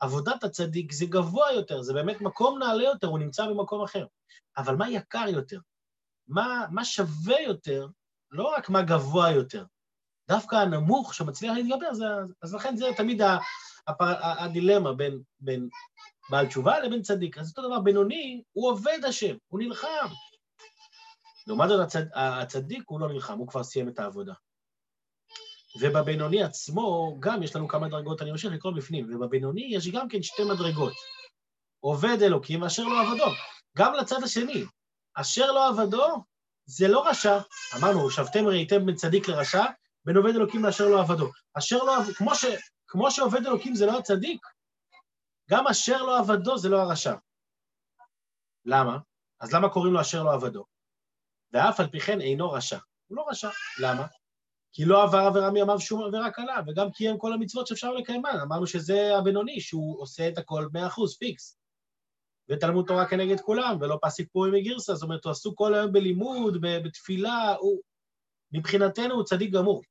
עבודת 0.00 0.44
הצדיק 0.44 0.92
זה 0.92 1.06
גבוה 1.06 1.52
יותר, 1.52 1.82
זה 1.82 1.92
באמת 1.92 2.20
מקום 2.20 2.58
נעלה 2.58 2.84
יותר, 2.84 3.06
הוא 3.06 3.18
נמצא 3.18 3.46
במקום 3.46 3.84
אחר. 3.84 4.06
אבל 4.56 4.76
מה 4.76 4.90
יקר 4.90 5.24
יותר? 5.28 5.58
מה, 6.28 6.66
מה 6.70 6.84
שווה 6.84 7.40
יותר? 7.40 7.86
לא 8.30 8.54
רק 8.56 8.70
מה 8.70 8.82
גבוה 8.82 9.30
יותר. 9.30 9.64
דווקא 10.28 10.56
הנמוך 10.56 11.14
שמצליח 11.14 11.52
להתגבר, 11.56 11.94
זה, 11.94 12.04
אז 12.42 12.54
לכן 12.54 12.76
זה 12.76 12.86
תמיד 12.96 13.22
הפר, 13.86 14.14
הדילמה 14.20 14.92
בין, 14.92 15.22
בין 15.40 15.68
בעל 16.30 16.46
תשובה 16.46 16.80
לבין 16.80 17.02
צדיק. 17.02 17.38
אז 17.38 17.48
אותו 17.48 17.68
דבר, 17.68 17.80
בינוני, 17.80 18.42
הוא 18.52 18.70
עובד 18.70 18.98
השם, 19.08 19.36
הוא 19.46 19.60
נלחם. 19.60 20.06
לעומת 21.46 21.68
זאת, 21.68 21.80
הצד, 21.80 22.04
הצדיק 22.14 22.82
הוא 22.86 23.00
לא 23.00 23.08
נלחם, 23.08 23.38
הוא 23.38 23.48
כבר 23.48 23.64
סיים 23.64 23.88
את 23.88 23.98
העבודה. 23.98 24.32
ובבינוני 25.80 26.42
עצמו 26.42 27.16
גם 27.20 27.42
יש 27.42 27.56
לנו 27.56 27.68
כמה 27.68 27.88
דרגות, 27.88 28.22
אני 28.22 28.30
ממשיך 28.30 28.52
לקרוא 28.52 28.72
בפנים, 28.72 29.14
ובבינוני 29.14 29.68
יש 29.70 29.88
גם 29.88 30.08
כן 30.08 30.22
שתי 30.22 30.44
מדרגות. 30.44 30.92
עובד 31.80 32.22
אלוקים 32.22 32.64
אשר 32.64 32.84
לא 32.84 33.00
עבודו. 33.00 33.26
גם 33.78 33.94
לצד 33.94 34.22
השני. 34.22 34.64
אשר 35.14 35.52
לא 35.52 35.68
עבדו, 35.68 36.24
זה 36.66 36.88
לא 36.88 37.08
רשע. 37.08 37.38
אמרנו, 37.76 38.10
שבתם 38.10 38.46
ראיתם 38.46 38.86
בין 38.86 38.94
צדיק 38.94 39.28
לרשע, 39.28 39.64
בין 40.04 40.16
עובד 40.16 40.34
אלוקים 40.34 40.64
לאשר 40.64 40.88
לא 40.88 41.00
עבדו. 41.00 41.30
אשר 41.54 41.76
לא 41.76 41.96
עבדו, 41.96 42.14
כמו, 42.14 42.34
ש, 42.34 42.44
כמו 42.86 43.10
שעובד 43.10 43.46
אלוקים 43.46 43.74
זה 43.74 43.86
לא 43.86 43.98
הצדיק, 43.98 44.46
גם 45.50 45.66
אשר 45.66 46.02
לא 46.02 46.18
עבדו 46.18 46.58
זה 46.58 46.68
לא 46.68 46.82
הרשע. 46.82 47.14
למה? 48.64 48.98
אז 49.40 49.54
למה 49.54 49.68
קוראים 49.68 49.92
לו 49.92 50.00
אשר 50.00 50.22
לא 50.22 50.32
עבדו? 50.32 50.64
ואף 51.52 51.80
על 51.80 51.86
פי 51.86 52.00
כן 52.00 52.20
אינו 52.20 52.50
רשע. 52.50 52.78
הוא 53.06 53.16
לא 53.16 53.24
רשע. 53.28 53.48
למה? 53.82 54.06
כי 54.72 54.84
לא 54.84 55.02
עבר 55.02 55.18
עבירה 55.18 55.50
מימיו 55.50 55.80
שום 55.80 56.04
עבירה 56.04 56.30
קלה, 56.30 56.60
וגם 56.66 56.90
קיים 56.90 57.18
כל 57.18 57.32
המצוות 57.32 57.66
שאפשר 57.66 57.92
לקיימן. 57.92 58.38
אמרנו 58.42 58.66
שזה 58.66 59.16
הבינוני, 59.18 59.60
שהוא 59.60 60.02
עושה 60.02 60.28
את 60.28 60.38
הכל 60.38 60.68
מאה 60.72 60.86
אחוז, 60.86 61.16
פיקס. 61.16 61.58
ותלמוד 62.48 62.86
תורה 62.86 63.08
כנגד 63.08 63.40
כולם, 63.40 63.76
ולא 63.80 63.98
פסיק 64.02 64.28
פורים 64.32 64.52
מגירסה, 64.54 64.94
זאת 64.94 65.02
אומרת, 65.02 65.24
הוא 65.24 65.30
עסוק 65.30 65.58
כל 65.58 65.74
היום 65.74 65.92
בלימוד, 65.92 66.56
בתפילה, 66.60 67.54
הוא... 67.54 67.80
מבחינתנו 68.52 69.14
הוא 69.14 69.24
צדיק 69.24 69.52
גמור. 69.52 69.82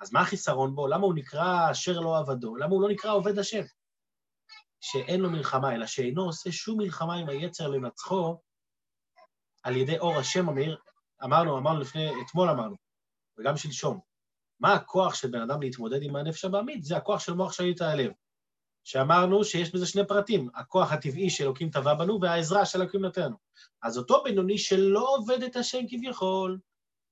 אז 0.00 0.12
מה 0.12 0.20
החיסרון 0.20 0.74
בו? 0.74 0.88
למה 0.88 1.06
הוא 1.06 1.14
נקרא 1.14 1.70
אשר 1.70 2.00
לא 2.00 2.18
עבדו? 2.18 2.56
למה 2.56 2.70
הוא 2.70 2.82
לא 2.82 2.88
נקרא 2.88 3.12
עובד 3.12 3.38
השם? 3.38 3.62
שאין 4.82 5.20
לו 5.20 5.30
מלחמה, 5.30 5.74
אלא 5.74 5.86
שאינו 5.86 6.22
עושה 6.22 6.52
שום 6.52 6.78
מלחמה 6.78 7.14
עם 7.14 7.28
היצר 7.28 7.68
לנצחו 7.68 8.38
על 9.62 9.76
ידי 9.76 9.98
אור 9.98 10.18
השם 10.18 10.48
המאיר. 10.48 10.78
אמרנו, 11.24 11.58
אמרנו 11.58 11.80
לפני, 11.80 12.10
אתמול 12.26 12.50
אמרנו, 12.50 12.76
וגם 13.38 13.56
שלשום. 13.56 14.00
מה 14.60 14.74
הכוח 14.74 15.14
של 15.14 15.28
בן 15.28 15.40
אדם 15.40 15.62
להתמודד 15.62 16.02
עם 16.02 16.16
הנפש 16.16 16.44
הבעמית? 16.44 16.84
זה 16.84 16.96
הכוח 16.96 17.20
של 17.20 17.32
מוח 17.32 17.52
שליט 17.52 17.80
הלב. 17.80 18.12
שאמרנו 18.84 19.44
שיש 19.44 19.74
בזה 19.74 19.86
שני 19.86 20.06
פרטים, 20.06 20.48
הכוח 20.54 20.92
הטבעי 20.92 21.30
שאלוקים 21.30 21.70
טבע 21.70 21.94
בנו 21.94 22.20
והעזרה 22.20 22.66
שאלוקים 22.66 23.00
נותן 23.00 23.32
אז 23.82 23.98
אותו 23.98 24.22
בינוני 24.22 24.58
שלא 24.58 25.14
עובד 25.16 25.42
את 25.42 25.56
השם 25.56 25.78
כביכול, 25.88 26.58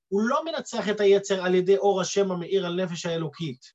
הוא 0.07 0.21
לא 0.21 0.45
מנצח 0.45 0.89
את 0.89 0.99
היצר 0.99 1.45
על 1.45 1.55
ידי 1.55 1.77
אור 1.77 2.01
השם 2.01 2.31
המאיר 2.31 2.65
על 2.65 2.83
נפש 2.83 3.05
האלוקית, 3.05 3.73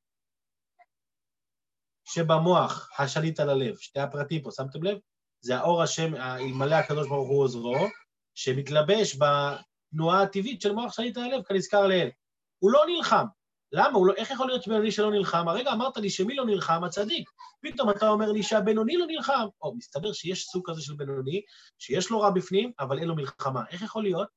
שבמוח 2.06 2.90
השליט 2.98 3.40
על 3.40 3.50
הלב, 3.50 3.76
שתי 3.76 4.00
הפרטים 4.00 4.42
פה, 4.42 4.50
שמתם 4.50 4.82
לב? 4.82 4.98
זה 5.40 5.56
האור 5.56 5.82
השם, 5.82 6.14
אלמלא 6.14 6.74
הקדוש 6.74 7.08
ברוך 7.08 7.28
הוא 7.28 7.42
עוזרו, 7.42 7.86
שמתלבש 8.34 9.16
בתנועה 9.16 10.22
הטבעית 10.22 10.60
של 10.60 10.72
מוח 10.72 10.92
שליט 10.92 11.16
על 11.16 11.22
הלב, 11.22 11.42
כנזכר 11.42 11.86
לאל. 11.86 12.10
הוא 12.58 12.70
לא 12.70 12.84
נלחם. 12.88 13.26
למה? 13.72 13.98
לא, 14.06 14.14
איך 14.16 14.30
יכול 14.30 14.46
להיות 14.46 14.62
שבינוני 14.62 14.92
שלא 14.92 15.10
נלחם? 15.10 15.48
הרגע 15.48 15.72
אמרת 15.72 15.96
לי 15.96 16.10
שמי 16.10 16.34
לא 16.34 16.46
נלחם? 16.46 16.84
הצדיק. 16.84 17.30
פתאום 17.62 17.90
אתה 17.90 18.08
אומר 18.08 18.32
לי 18.32 18.42
שהבינוני 18.42 18.96
לא 18.96 19.06
נלחם. 19.06 19.46
או, 19.62 19.76
מסתבר 19.76 20.12
שיש 20.12 20.44
סוג 20.44 20.70
כזה 20.70 20.82
של 20.82 20.94
בינוני, 20.94 21.42
שיש 21.78 22.10
לו 22.10 22.20
רע 22.20 22.30
בפנים, 22.30 22.72
אבל 22.80 22.98
אין 22.98 23.08
לו 23.08 23.16
מלחמה. 23.16 23.62
איך 23.70 23.82
יכול 23.82 24.02
להיות? 24.02 24.28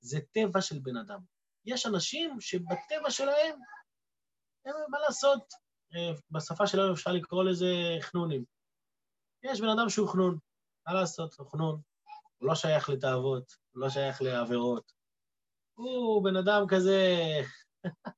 זה 0.00 0.18
טבע 0.32 0.60
של 0.60 0.78
בן 0.78 0.96
אדם. 0.96 1.18
יש 1.64 1.86
אנשים 1.86 2.40
שבטבע 2.40 3.10
שלהם, 3.10 3.58
מה 4.66 4.98
לעשות, 4.98 5.42
בשפה 6.30 6.66
שלנו 6.66 6.92
אפשר 6.92 7.12
לקרוא 7.12 7.44
לזה 7.44 7.96
חנונים. 8.00 8.44
יש 9.42 9.60
בן 9.60 9.68
אדם 9.68 9.88
שהוא 9.88 10.08
חנון, 10.08 10.38
מה 10.86 10.94
לעשות, 10.94 11.34
הוא 11.34 11.50
חנון. 11.50 11.80
הוא 12.38 12.48
לא 12.48 12.54
שייך 12.54 12.88
לתאוות, 12.88 13.56
הוא 13.72 13.80
לא 13.80 13.90
שייך 13.90 14.22
לעבירות. 14.22 14.92
הוא 15.74 16.24
בן 16.24 16.36
אדם 16.36 16.64
כזה... 16.68 17.16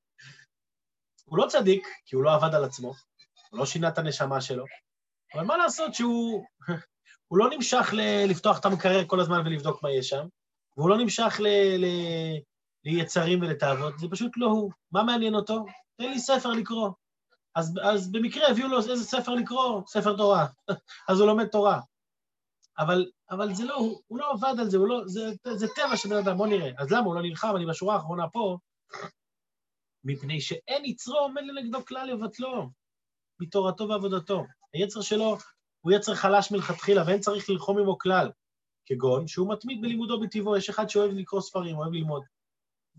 הוא 1.24 1.38
לא 1.38 1.46
צדיק, 1.48 1.86
כי 2.06 2.16
הוא 2.16 2.24
לא 2.24 2.34
עבד 2.34 2.54
על 2.54 2.64
עצמו, 2.64 2.94
הוא 3.50 3.58
לא 3.58 3.66
שינה 3.66 3.88
את 3.88 3.98
הנשמה 3.98 4.40
שלו, 4.40 4.64
אבל 5.34 5.44
מה 5.44 5.56
לעשות 5.56 5.94
שהוא... 5.94 6.44
הוא 7.28 7.38
לא 7.38 7.50
נמשך 7.50 7.90
ל... 7.92 8.00
לפתוח 8.30 8.58
את 8.60 8.64
המקרר 8.64 9.06
כל 9.06 9.20
הזמן 9.20 9.40
ולבדוק 9.46 9.82
מה 9.82 9.90
יש 9.90 10.08
שם, 10.08 10.26
והוא 10.76 10.90
לא 10.90 10.98
נמשך 10.98 11.40
ל... 11.40 11.46
ל... 11.78 11.86
ליצרים 12.84 13.40
ולתאוות, 13.40 13.98
זה 13.98 14.06
פשוט 14.10 14.32
לא 14.36 14.46
הוא. 14.46 14.72
מה 14.92 15.02
מעניין 15.02 15.34
אותו? 15.34 15.64
תן 15.96 16.10
לי 16.10 16.18
ספר 16.18 16.48
לקרוא. 16.48 16.90
אז, 17.54 17.74
אז 17.82 18.12
במקרה 18.12 18.48
הביאו 18.48 18.68
לו 18.68 18.76
איזה 18.76 19.04
ספר 19.04 19.34
לקרוא, 19.34 19.82
ספר 19.86 20.16
תורה, 20.16 20.46
אז 21.08 21.20
הוא 21.20 21.26
לומד 21.26 21.46
תורה. 21.46 21.80
אבל, 22.78 23.10
אבל 23.30 23.54
זה 23.54 23.64
לא, 23.64 23.74
הוא, 23.74 24.00
הוא 24.06 24.18
לא 24.18 24.32
עבד 24.32 24.60
על 24.60 24.70
זה, 24.70 24.78
לא, 24.78 25.02
זה, 25.06 25.20
זה 25.54 25.66
טבע 25.74 25.96
של 25.96 26.08
בן 26.08 26.16
אדם, 26.16 26.36
בוא 26.36 26.46
נראה. 26.46 26.70
אז 26.78 26.92
למה 26.92 27.06
הוא 27.06 27.14
לא 27.14 27.22
נלחם? 27.22 27.56
אני 27.56 27.66
בשורה 27.66 27.94
האחרונה 27.94 28.28
פה, 28.28 28.58
מפני 30.04 30.40
שאין 30.40 30.84
יצרו 30.84 31.18
עומד 31.18 31.42
לנגדו 31.42 31.84
כלל 31.86 32.06
לבטלו, 32.06 32.70
מתורתו 33.40 33.88
ועבודתו. 33.88 34.44
היצר 34.72 35.00
שלו 35.00 35.36
הוא 35.80 35.92
יצר 35.92 36.14
חלש 36.14 36.52
מלכתחילה, 36.52 37.02
ואין 37.06 37.20
צריך 37.20 37.50
ללחום 37.50 37.78
עמו 37.78 37.98
כלל, 37.98 38.30
כגון 38.86 39.28
שהוא 39.28 39.52
מתמיד 39.52 39.82
בלימודו 39.82 40.20
בטבעו, 40.20 40.56
יש 40.56 40.68
אחד 40.68 40.88
שאוהב 40.88 41.10
לקרוא 41.12 41.40
ספרים, 41.40 41.76
אוהב 41.76 41.92
ללמוד. 41.92 42.22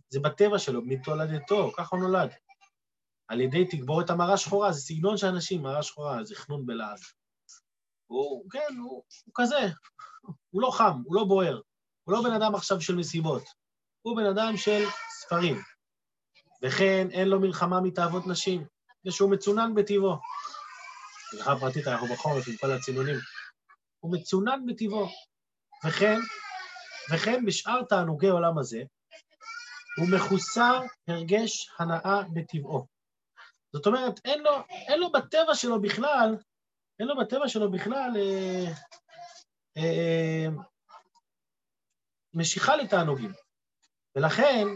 זה 0.10 0.20
בטבע 0.20 0.60
שלו, 0.60 0.81
מתולדתו, 0.81 1.72
ככה 1.77 1.96
הוא 1.96 2.03
נולד. 2.03 2.29
על 3.31 3.41
ידי 3.41 3.65
תגבורת 3.65 4.09
המרה 4.09 4.38
שחורה, 4.38 4.71
זה 4.71 4.81
סגנון 4.81 5.17
של 5.17 5.27
אנשים, 5.27 5.61
מרה 5.61 5.83
שחורה, 5.83 6.23
זה 6.23 6.35
חנון 6.35 6.65
בלעז. 6.65 7.01
הוא, 8.07 8.50
כן, 8.51 8.75
הוא, 8.77 9.03
הוא 9.25 9.33
כזה, 9.35 9.69
הוא 10.50 10.61
לא 10.61 10.71
חם, 10.71 11.01
הוא 11.05 11.15
לא 11.15 11.23
בוער, 11.23 11.61
הוא 12.03 12.13
לא 12.13 12.23
בן 12.23 12.33
אדם 12.33 12.55
עכשיו 12.55 12.81
של 12.81 12.95
מסיבות, 12.95 13.43
הוא 14.01 14.17
בן 14.17 14.25
אדם 14.25 14.57
של 14.57 14.85
ספרים. 15.09 15.61
וכן 16.63 17.07
אין 17.11 17.27
לו 17.27 17.39
מלחמה 17.39 17.81
מתאוות 17.81 18.27
נשים, 18.27 18.65
זה 19.05 19.11
שהוא 19.11 19.31
מצונן 19.31 19.75
בטבעו. 19.75 20.15
מלחמה 21.33 21.59
פרטית, 21.59 21.88
אנחנו 21.88 22.07
בחורף 22.07 22.47
עם 22.47 22.57
כל 22.57 22.71
הצינונים. 22.71 23.15
הוא 24.00 24.13
מצונן 24.13 24.65
בטבעו. 24.67 25.07
וכן, 25.85 26.19
וכן 27.13 27.45
בשאר 27.45 27.83
תענוגי 27.83 28.27
עולם 28.27 28.57
הזה, 28.57 28.83
הוא 29.97 30.07
מחוסר 30.15 30.81
הרגש 31.07 31.69
הנאה 31.79 32.21
בטבעו. 32.33 33.00
זאת 33.74 33.86
אומרת, 33.86 34.20
אין 34.25 34.44
לו, 34.44 34.51
אין 34.70 35.00
לו 35.00 35.12
בטבע 35.12 35.56
שלו 35.56 35.82
בכלל, 35.82 36.36
אין 37.00 37.08
לו 37.08 37.18
בטבע 37.18 37.48
שלו 37.48 37.72
בכלל 37.72 38.12
אה, 38.16 38.66
אה, 39.78 39.84
אה, 39.84 40.48
משיכה 42.34 42.75
לתענוגים. 42.75 43.32
ולכן, 44.16 44.68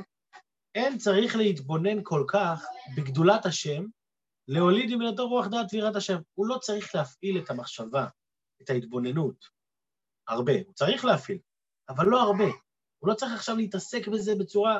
אין 0.76 0.98
צריך 0.98 1.36
להתבונן 1.36 2.04
כל 2.04 2.26
כך 2.28 2.66
בגדולת 2.98 3.46
השם, 3.46 3.84
להוליד 4.48 4.96
ממנתו 4.96 5.28
רוח 5.28 5.48
דעת 5.48 5.74
ויראת 5.74 5.96
השם. 5.96 6.18
הוא 6.34 6.48
לא 6.48 6.58
צריך 6.58 6.96
להפעיל 6.96 7.44
את 7.44 7.50
המחשבה, 7.50 8.08
את 8.62 8.70
ההתבוננות, 8.70 9.46
הרבה. 10.28 10.54
הוא 10.66 10.74
צריך 10.74 11.06
להפעיל, 11.06 11.40
אבל 11.90 12.06
לא 12.06 12.22
הרבה. 12.22 12.46
הוא 13.00 13.10
לא 13.10 13.14
צריך 13.14 13.34
עכשיו 13.34 13.56
להתעסק 13.56 14.08
בזה 14.08 14.32
בצורה... 14.40 14.80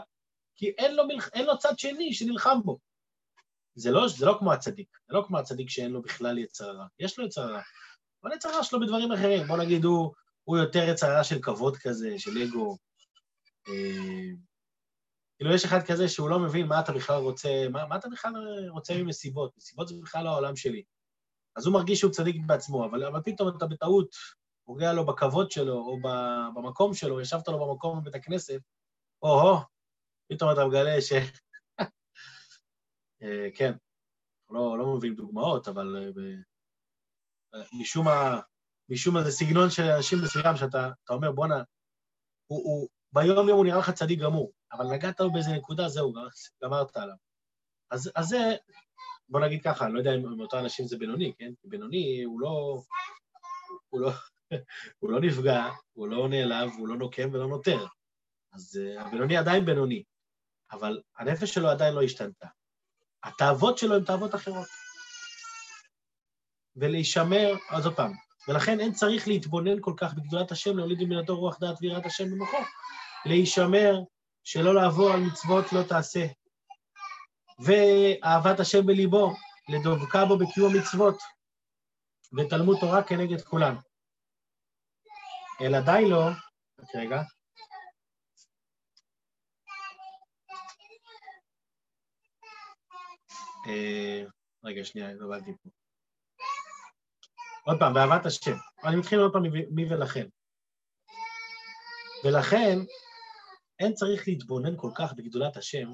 כי 0.58 0.70
אין 0.70 0.96
לו, 0.96 1.08
מלח... 1.08 1.30
אין 1.34 1.46
לו 1.46 1.58
צד 1.58 1.80
שני 1.80 2.14
שנלחם 2.14 2.58
בו. 2.64 2.80
זה 3.76 3.92
לא, 3.92 4.08
זה 4.08 4.26
לא 4.26 4.36
כמו 4.40 4.54
הצדיק, 4.54 4.98
זה 5.08 5.14
לא 5.14 5.24
כמו 5.28 5.38
הצדיק 5.38 5.70
שאין 5.70 5.92
לו 5.92 6.02
בכלל 6.02 6.38
יצר 6.38 6.70
הרע. 6.70 6.86
יש 7.00 7.20
לו 7.20 7.26
יצר 7.26 7.42
הרע, 7.42 7.62
אבל 8.24 8.34
יצר 8.34 8.50
הרע 8.50 8.64
שלו 8.64 8.80
בדברים 8.80 9.12
אחרים. 9.12 9.48
בוא 9.48 9.58
נגיד, 9.58 9.84
הוא, 9.84 10.14
הוא 10.44 10.58
יותר 10.58 10.90
יצר 10.90 11.08
הרע 11.08 11.24
של 11.24 11.42
כבוד 11.42 11.78
כזה, 11.78 12.20
של 12.20 12.32
אגו. 12.38 12.78
אה, 13.68 14.32
כאילו, 15.38 15.54
יש 15.54 15.66
אחד 15.66 15.80
כזה 15.88 16.08
שהוא 16.08 16.30
לא 16.30 16.40
מבין 16.40 16.68
מה 16.68 16.80
אתה 16.80 16.92
בכלל 16.92 17.22
רוצה, 17.22 17.50
מה, 17.72 17.86
מה 17.86 17.96
אתה 17.96 18.10
בכלל 18.10 18.34
רוצה 18.70 18.94
ממסיבות. 19.04 19.52
מסיבות 19.58 19.88
זה 19.88 19.96
בכלל 20.02 20.24
לא 20.24 20.30
העולם 20.30 20.56
שלי. 20.56 20.84
אז 21.56 21.66
הוא 21.66 21.74
מרגיש 21.74 22.00
שהוא 22.00 22.12
צדיק 22.12 22.36
בעצמו, 22.46 22.86
אבל, 22.86 23.04
אבל 23.04 23.22
פתאום 23.26 23.58
אתה 23.58 23.66
בטעות 23.66 24.16
פוגע 24.66 24.94
לו 24.94 25.06
בכבוד 25.06 25.52
שלו, 25.52 25.74
או 25.74 25.98
במקום 26.56 26.94
שלו, 26.94 27.22
ישבת 27.22 27.48
לו 27.48 27.68
במקום 27.68 28.02
בבית 28.02 28.16
הכנסת, 28.16 28.60
או-הו, 29.22 29.58
פתאום 30.30 30.52
אתה 30.52 30.66
מגלה 30.66 31.02
ש... 31.02 31.12
אה, 33.26 33.48
כן, 33.56 33.72
לא, 34.50 34.78
לא 34.78 34.96
מביאים 34.96 35.16
דוגמאות, 35.16 35.68
אבל 35.68 36.12
אה, 37.54 37.62
משום 37.80 38.06
מה, 38.06 38.40
משום 38.90 39.14
מה 39.14 39.32
סגנון 39.32 39.70
של 39.70 39.84
אנשים 39.84 40.20
מסוים 40.24 40.56
שאתה 40.58 40.90
אומר, 41.10 41.32
בואנה, 41.32 41.64
הוא, 42.48 42.64
הוא, 42.64 42.88
ביום 43.14 43.50
יום 43.50 43.58
הוא 43.58 43.66
נראה 43.66 43.80
לך 43.80 43.90
צדיק 43.90 44.20
גמור, 44.20 44.52
אבל 44.72 44.86
נגעת 44.86 45.20
לו 45.20 45.34
באיזה 45.34 45.52
נקודה, 45.52 45.90
זהו, 45.90 46.14
גמרת 46.64 46.98
עליו. 46.98 47.16
אז, 47.92 48.12
אז 48.16 48.26
זה, 48.26 48.56
בוא 49.30 49.40
נגיד 49.40 49.64
ככה, 49.64 49.86
אני 49.86 49.94
לא 49.94 50.00
יודע 50.00 50.16
אם 50.16 50.42
אותם 50.42 50.58
אנשים 50.58 50.88
זה 50.88 50.98
בינוני, 50.98 51.34
כן? 51.38 51.52
בינוני 51.64 52.24
הוא 52.24 52.40
לא, 52.40 52.82
הוא 53.90 54.02
לא, 54.02 54.12
הוא 55.00 55.12
לא 55.12 55.20
נפגע, 55.22 55.70
הוא 55.94 56.08
לא 56.08 56.28
נעלב, 56.30 56.70
הוא 56.78 56.88
לא 56.88 56.96
נוקם 56.96 57.30
ולא 57.34 57.48
נותר. 57.48 57.86
אז 58.54 58.80
הבינוני 59.00 59.38
עדיין 59.38 59.66
בינוני, 59.66 60.04
אבל 60.72 61.02
הנפש 61.18 61.54
שלו 61.54 61.70
עדיין 61.70 61.94
לא 61.94 62.02
השתנתה. 62.02 62.48
התאוות 63.26 63.78
שלו 63.78 63.96
הן 63.96 64.04
תאוות 64.04 64.36
אחרות. 64.36 64.68
ולהישמר, 66.76 67.54
אז 67.70 67.86
עוד 67.86 67.96
פעם, 67.96 68.14
ולכן 68.48 68.80
אין 68.80 68.94
צריך 68.94 69.28
להתבונן 69.28 69.82
כל 69.82 69.94
כך 69.98 70.14
בגדולת 70.14 70.52
השם, 70.52 70.78
להוליד 70.78 71.04
ממנתו 71.04 71.38
רוח 71.38 71.60
דעת 71.60 71.78
ויראת 71.82 72.06
השם 72.06 72.32
במוחו. 72.32 72.58
להישמר, 73.26 74.00
שלא 74.44 74.76
לעבור 74.76 75.12
על 75.12 75.20
מצוות 75.20 75.74
לא 75.74 75.84
תעשה. 75.84 76.26
ואהבת 77.60 78.60
השם 78.60 78.86
בליבו, 78.86 79.34
לדבקה 79.70 80.26
בו 80.26 80.38
בקיום 80.38 80.76
מצוות, 80.76 81.18
ותלמוד 82.38 82.78
תורה 82.80 83.04
כנגד 83.04 83.42
כולם. 83.42 83.76
אלא 85.62 85.80
די 85.80 86.06
לו, 86.10 86.26
רק 86.80 86.96
רגע, 86.96 87.22
רגע, 94.64 94.84
שנייה, 94.84 95.10
הבנתי 95.10 95.52
פה. 95.64 95.70
עוד 97.66 97.80
פעם, 97.80 97.94
באהבת 97.94 98.26
השם. 98.26 98.56
אני 98.84 98.96
מתחיל 98.96 99.20
עוד 99.20 99.34
פעם 99.34 99.44
מי 99.70 99.94
ולכן. 99.94 100.28
ולכן, 102.24 102.80
אין 103.80 103.94
צריך 103.94 104.28
להתבונן 104.28 104.78
כל 104.78 104.92
כך 104.96 105.14
בגדולת 105.14 105.58
השם, 105.58 105.88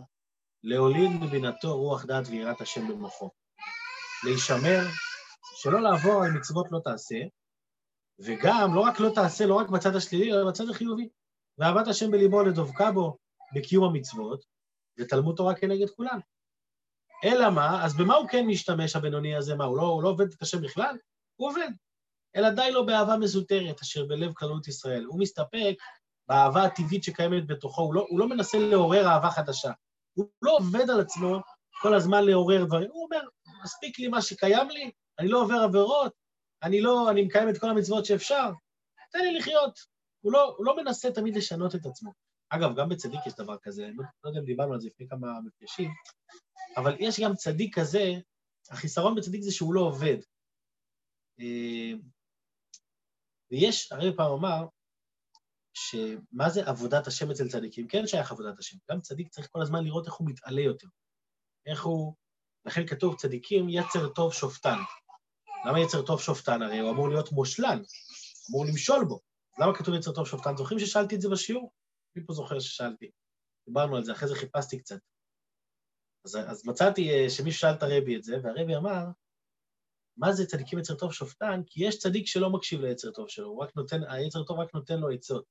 להוליד 0.63 1.11
מבינתו 1.21 1.77
רוח 1.77 2.05
דעת 2.05 2.27
ויראת 2.27 2.61
השם 2.61 2.87
במוחו. 2.87 3.29
להישמר, 4.23 4.81
שלא 5.55 5.81
לעבור 5.81 6.23
על 6.23 6.31
מצוות 6.31 6.65
לא 6.71 6.79
תעשה, 6.83 7.15
וגם, 8.19 8.75
לא 8.75 8.81
רק 8.81 8.99
לא 8.99 9.09
תעשה, 9.15 9.45
לא 9.45 9.55
רק 9.55 9.69
בצד 9.69 9.95
השלילי, 9.95 10.33
אלא 10.33 10.49
בצד 10.49 10.69
החיובי. 10.69 11.09
ואהבת 11.57 11.87
השם 11.87 12.11
בליבו 12.11 12.43
לדבקה 12.43 12.91
בו 12.91 13.17
בקיום 13.55 13.83
המצוות, 13.83 14.45
ותלמוד 14.99 15.35
תורה 15.35 15.55
כנגד 15.55 15.89
כולם. 15.89 16.19
אלא 17.23 17.49
מה? 17.49 17.85
אז 17.85 17.97
במה 17.97 18.15
הוא 18.15 18.27
כן 18.27 18.47
משתמש, 18.47 18.95
הבינוני 18.95 19.35
הזה? 19.35 19.55
מה, 19.55 19.63
הוא 19.63 19.77
לא, 19.77 19.83
הוא 19.83 20.03
לא 20.03 20.09
עובד 20.09 20.25
השם 20.41 20.61
בכלל? 20.61 20.97
הוא 21.35 21.49
עובד. 21.49 21.69
אלא 22.35 22.49
די 22.49 22.71
לו 22.71 22.85
באהבה 22.85 23.17
מזוטרת, 23.17 23.81
אשר 23.81 24.05
בלב 24.05 24.33
כללות 24.33 24.67
ישראל. 24.67 25.03
הוא 25.03 25.19
מסתפק 25.19 25.75
באהבה 26.27 26.63
הטבעית 26.63 27.03
שקיימת 27.03 27.47
בתוכו, 27.47 27.81
הוא 27.81 27.93
לא, 27.93 28.05
הוא 28.09 28.19
לא 28.19 28.29
מנסה 28.29 28.59
לעורר 28.59 29.07
אהבה 29.07 29.31
חדשה. 29.31 29.71
הוא 30.13 30.27
לא 30.41 30.57
עובד 30.57 30.89
על 30.89 30.99
עצמו 30.99 31.39
כל 31.81 31.93
הזמן 31.93 32.23
לעורר 32.23 32.65
דברים. 32.65 32.89
הוא 32.91 33.03
אומר, 33.03 33.21
מספיק 33.63 33.99
לי 33.99 34.07
מה 34.07 34.21
שקיים 34.21 34.69
לי, 34.69 34.91
אני 35.19 35.27
לא 35.27 35.41
עובר 35.41 35.55
עבירות, 35.55 36.13
אני 36.63 36.81
לא, 36.81 37.09
אני 37.09 37.23
מקיים 37.23 37.49
את 37.49 37.57
כל 37.57 37.69
המצוות 37.69 38.05
שאפשר, 38.05 38.51
תן 39.11 39.19
לי 39.19 39.37
לחיות. 39.39 39.79
הוא 40.21 40.33
לא, 40.33 40.55
הוא 40.57 40.65
לא 40.65 40.75
מנסה 40.75 41.11
תמיד 41.11 41.35
לשנות 41.35 41.75
את 41.75 41.85
עצמו. 41.85 42.11
אגב, 42.49 42.75
גם 42.75 42.89
בצדיק 42.89 43.19
יש 43.25 43.33
דבר 43.33 43.57
כזה, 43.63 43.89
לא, 43.95 44.03
לא 44.23 44.29
יודע 44.29 44.39
אם 44.39 44.45
דיברנו 44.45 44.73
על 44.73 44.79
זה 44.79 44.87
לפני 44.87 45.07
כמה 45.07 45.27
מפגשים, 45.45 45.91
אבל 46.77 46.95
יש 46.99 47.19
גם 47.19 47.35
צדיק 47.35 47.79
כזה, 47.79 48.13
החיסרון 48.69 49.15
בצדיק 49.15 49.41
זה 49.41 49.51
שהוא 49.51 49.73
לא 49.73 49.81
עובד. 49.81 50.17
אה, 51.39 51.91
ויש, 53.51 53.91
הרי 53.91 54.15
פעם 54.15 54.31
אמר, 54.31 54.65
שמה 55.73 56.49
זה 56.49 56.69
עבודת 56.69 57.07
השם 57.07 57.31
אצל 57.31 57.47
צדיקים? 57.47 57.87
כן 57.87 58.07
שייך 58.07 58.31
עבודת 58.31 58.59
השם. 58.59 58.77
גם 58.91 59.01
צדיק 59.01 59.27
צריך 59.27 59.47
כל 59.51 59.61
הזמן 59.61 59.83
לראות 59.83 60.05
איך 60.05 60.13
הוא 60.13 60.29
מתעלה 60.29 60.61
יותר. 60.61 60.87
איך 61.65 61.83
הוא... 61.83 62.13
לכן 62.65 62.87
כתוב, 62.87 63.15
צדיקים 63.15 63.69
יצר 63.69 64.09
טוב 64.09 64.33
שופטן. 64.33 64.77
למה 65.65 65.79
יצר 65.79 66.05
טוב 66.05 66.21
שופטן? 66.21 66.61
הרי 66.61 66.79
הוא 66.79 66.91
אמור 66.91 67.09
להיות 67.09 67.31
מושלן, 67.31 67.81
אמור 68.51 68.65
למשול 68.65 69.05
בו. 69.05 69.19
למה 69.59 69.77
כתוב 69.77 69.95
יצר 69.95 70.11
טוב 70.11 70.27
שופטן? 70.27 70.57
זוכרים 70.57 70.79
ששאלתי 70.79 71.15
את 71.15 71.21
זה 71.21 71.29
בשיעור? 71.29 71.71
מי 72.15 72.25
פה 72.25 72.33
זוכר 72.33 72.59
ששאלתי? 72.59 73.11
דיברנו 73.67 73.95
על 73.95 74.03
זה, 74.03 74.11
אחרי 74.11 74.27
זה 74.27 74.35
חיפשתי 74.35 74.79
קצת. 74.79 74.99
אז, 76.25 76.35
אז 76.35 76.67
מצאתי 76.67 77.09
אה, 77.09 77.29
שמישהו 77.29 77.59
שאל 77.59 77.73
את 77.73 77.83
הרבי 77.83 78.17
את 78.17 78.23
זה, 78.23 78.37
והרבי 78.43 78.75
אמר, 78.75 79.05
מה 80.17 80.33
זה 80.33 80.45
צדיקים 80.45 80.79
יצר 80.79 80.95
טוב 80.95 81.13
שופטן? 81.13 81.61
כי 81.65 81.85
יש 81.85 81.99
צדיק 81.99 82.27
שלא 82.27 82.49
מקשיב 82.49 82.81
ליצר 82.81 83.11
טוב 83.11 83.29
שלו, 83.29 83.47
הוא 83.47 83.63
רק 83.63 83.75
נותן, 83.75 84.03
היצר 84.09 84.43
טוב 84.43 84.59
רק 84.59 84.73
נותן 84.73 84.99
לו 84.99 85.09
עצות, 85.09 85.45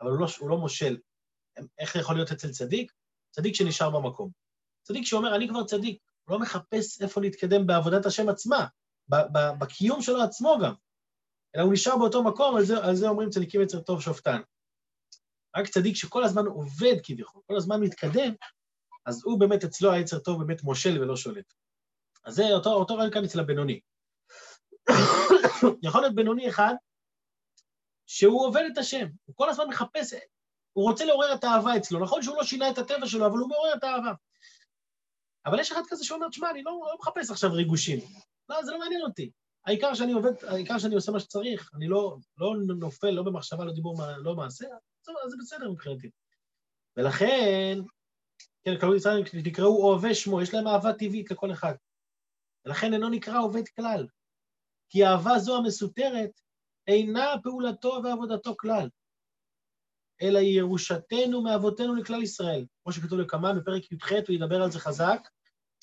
אבל 0.00 0.10
הוא 0.10 0.20
לא, 0.20 0.26
הוא 0.40 0.50
לא 0.50 0.58
מושל. 0.58 0.98
איך 1.78 1.96
יכול 1.96 2.14
להיות 2.14 2.32
אצל 2.32 2.50
צדיק? 2.50 2.92
צדיק 3.30 3.54
שנשאר 3.54 3.90
במקום. 3.90 4.30
צדיק 4.82 5.06
שאומר, 5.06 5.36
אני 5.36 5.48
כבר 5.48 5.64
צדיק, 5.64 6.02
הוא 6.24 6.34
לא 6.34 6.40
מחפש 6.40 7.02
איפה 7.02 7.20
להתקדם 7.20 7.66
בעבודת 7.66 8.06
השם 8.06 8.28
עצמה, 8.28 8.66
בקיום 9.58 10.02
שלו 10.02 10.22
עצמו 10.22 10.58
גם, 10.62 10.74
אלא 11.56 11.62
הוא 11.62 11.72
נשאר 11.72 11.96
באותו 11.96 12.22
מקום, 12.22 12.56
על 12.56 12.64
זה, 12.64 12.84
על 12.84 12.94
זה 12.94 13.08
אומרים 13.08 13.30
צדיקים 13.30 13.62
יצר 13.62 13.80
טוב 13.80 14.00
שופטן. 14.00 14.40
רק 15.56 15.68
צדיק 15.68 15.96
שכל 15.96 16.24
הזמן 16.24 16.46
עובד 16.46 16.94
כביכול, 17.04 17.42
כל 17.46 17.56
הזמן 17.56 17.80
מתקדם, 17.80 18.34
אז 19.06 19.22
הוא 19.24 19.40
באמת, 19.40 19.64
אצלו 19.64 19.92
היצר 19.92 20.18
טוב 20.18 20.44
באמת 20.44 20.62
מושל 20.62 21.02
ולא 21.02 21.16
שולט. 21.16 21.52
אז 22.24 22.34
זה 22.34 22.44
אותו, 22.54 22.72
אותו 22.72 22.94
רעיון 22.96 23.12
כאן 23.12 23.24
אצל 23.24 23.40
הבינוני. 23.40 23.80
יכול 25.82 26.00
להיות 26.00 26.14
בינוני 26.14 26.48
אחד 26.48 26.74
שהוא 28.06 28.46
עובד 28.46 28.62
את 28.72 28.78
השם, 28.78 29.06
הוא 29.24 29.36
כל 29.36 29.50
הזמן 29.50 29.68
מחפש, 29.68 30.14
הוא 30.72 30.90
רוצה 30.90 31.04
לעורר 31.04 31.34
את 31.34 31.44
האהבה 31.44 31.76
אצלו. 31.76 32.00
נכון 32.00 32.22
שהוא 32.22 32.36
לא 32.36 32.44
שינה 32.44 32.70
את 32.70 32.78
הטבע 32.78 33.06
שלו, 33.06 33.26
אבל 33.26 33.38
הוא 33.38 33.48
מעורר 33.48 33.74
את 33.74 33.84
האהבה. 33.84 34.12
אבל 35.46 35.60
יש 35.60 35.72
אחד 35.72 35.82
כזה 35.88 36.04
שאומר, 36.04 36.28
תשמע, 36.28 36.50
אני 36.50 36.62
לא, 36.62 36.72
לא 36.72 36.96
מחפש 36.98 37.30
עכשיו 37.30 37.52
ריגושים. 37.52 37.98
לא, 38.48 38.62
זה 38.64 38.72
לא 38.72 38.78
מעניין 38.78 39.02
אותי. 39.02 39.30
העיקר 39.66 39.94
שאני 39.94 40.12
עובד, 40.12 40.44
העיקר 40.44 40.78
שאני 40.78 40.94
עושה 40.94 41.12
מה 41.12 41.20
שצריך, 41.20 41.70
אני 41.74 41.88
לא, 41.88 42.16
לא 42.38 42.54
נופל, 42.78 43.10
לא 43.10 43.22
במחשבה, 43.22 43.64
לא 43.64 43.72
דיבור, 43.72 44.02
לא 44.18 44.34
מעשה, 44.34 44.66
אז 45.24 45.30
זה 45.30 45.36
בסדר 45.40 45.70
מבחינתי. 45.70 46.10
ולכן, 46.96 47.78
כן, 48.64 48.80
כלול 48.80 48.96
ישראל 48.96 49.22
נקראו 49.46 49.82
אוהבי 49.82 50.14
שמו, 50.14 50.42
יש 50.42 50.54
להם 50.54 50.66
אהבה 50.66 50.92
טבעית 50.92 51.30
לכל 51.30 51.52
אחד. 51.52 51.74
ולכן 52.64 52.92
אינו 52.92 53.08
נקרא 53.08 53.40
עובד 53.40 53.68
כלל. 53.76 54.06
כי 54.88 55.06
אהבה 55.06 55.38
זו 55.38 55.56
המסותרת 55.56 56.40
אינה 56.86 57.34
פעולתו 57.42 58.00
ועבודתו 58.04 58.56
כלל, 58.56 58.88
אלא 60.22 60.38
היא 60.38 60.58
ירושתנו 60.58 61.42
מאבותינו 61.42 61.94
לכלל 61.94 62.22
ישראל. 62.22 62.66
כמו 62.82 62.92
שכתוב 62.92 63.18
לקמן 63.18 63.58
בפרק 63.58 63.92
י"ח, 63.92 64.12
הוא 64.12 64.36
ידבר 64.36 64.62
על 64.62 64.70
זה 64.70 64.78
חזק. 64.78 65.28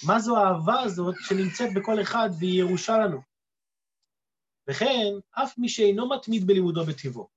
מה 0.08 0.20
זו 0.20 0.38
האהבה 0.38 0.82
הזאת 0.82 1.16
שנמצאת 1.20 1.70
בכל 1.76 2.02
אחד 2.02 2.30
והיא 2.40 2.60
ירושה 2.60 2.98
לנו? 2.98 3.22
וכן, 4.70 5.14
אף 5.32 5.58
מי 5.58 5.70
שאינו 5.70 6.10
מתמיד 6.10 6.48
בלימודו 6.48 6.86
בטבעו. 6.86 7.30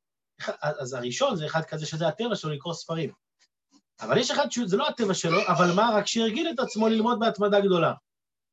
אז 0.62 0.92
הראשון 0.92 1.36
זה 1.36 1.46
אחד 1.46 1.64
כזה 1.64 1.86
שזה 1.86 2.08
הטבע 2.08 2.36
שלו 2.36 2.50
לקרוא 2.50 2.74
ספרים. 2.74 3.12
אבל 4.02 4.18
יש 4.18 4.30
אחד 4.30 4.50
שזה 4.50 4.76
לא 4.76 4.88
הטבע 4.88 5.14
שלו, 5.14 5.38
אבל 5.48 5.66
מה, 5.76 5.90
רק 5.94 6.06
שהרגיל 6.06 6.50
את 6.50 6.58
עצמו 6.58 6.88
ללמוד 6.88 7.20
בהתמדה 7.20 7.60
גדולה. 7.60 7.92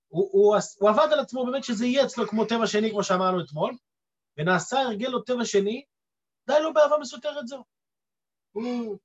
הוא, 0.08 0.30
הוא, 0.32 0.56
הוא 0.80 0.90
עבד 0.90 1.08
על 1.14 1.20
עצמו 1.20 1.46
באמת 1.46 1.64
שזה 1.64 1.86
יהיה 1.86 2.06
אצלו 2.06 2.28
כמו 2.28 2.46
טבע 2.46 2.68
שני, 2.68 2.92
כמו 2.92 3.04
שאמרנו 3.04 3.44
אתמול, 3.44 3.76
ונעשה 4.38 4.80
הרגל 4.80 5.08
לו 5.08 5.22
טבע 5.22 5.46
שני, 5.46 5.84
די 6.48 6.60
לו 6.64 6.74
באהבה 6.74 6.98
מסותרת 6.98 7.48
זו. 7.48 7.64
הוא, 8.52 8.98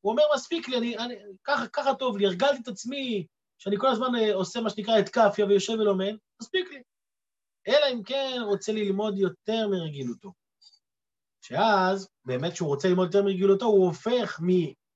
הוא 0.00 0.12
אומר, 0.12 0.22
מספיק 0.34 0.68
לי, 0.68 0.78
אני, 0.78 0.98
אני, 0.98 1.14
ככה, 1.44 1.66
ככה 1.66 1.94
טוב 1.94 2.16
לי, 2.16 2.26
הרגלתי 2.26 2.62
את 2.62 2.68
עצמי, 2.68 3.26
שאני 3.58 3.76
כל 3.78 3.88
הזמן 3.88 4.14
אה, 4.14 4.34
עושה 4.34 4.60
מה 4.60 4.70
שנקרא 4.70 4.98
את 4.98 5.08
כאפיה 5.08 5.46
ויושב 5.46 5.72
ולומד, 5.72 6.14
מספיק 6.42 6.70
לי. 6.70 6.82
אלא 7.68 7.86
אם 7.92 8.02
כן 8.02 8.38
רוצה 8.44 8.72
ללמוד 8.72 9.18
יותר 9.18 9.68
מרגילותו. 9.68 10.32
שאז, 11.40 12.08
באמת 12.24 12.52
כשהוא 12.52 12.68
רוצה 12.68 12.88
ללמוד 12.88 13.06
יותר 13.06 13.22
מרגילותו, 13.22 13.66
הוא 13.66 13.86
הופך 13.86 14.40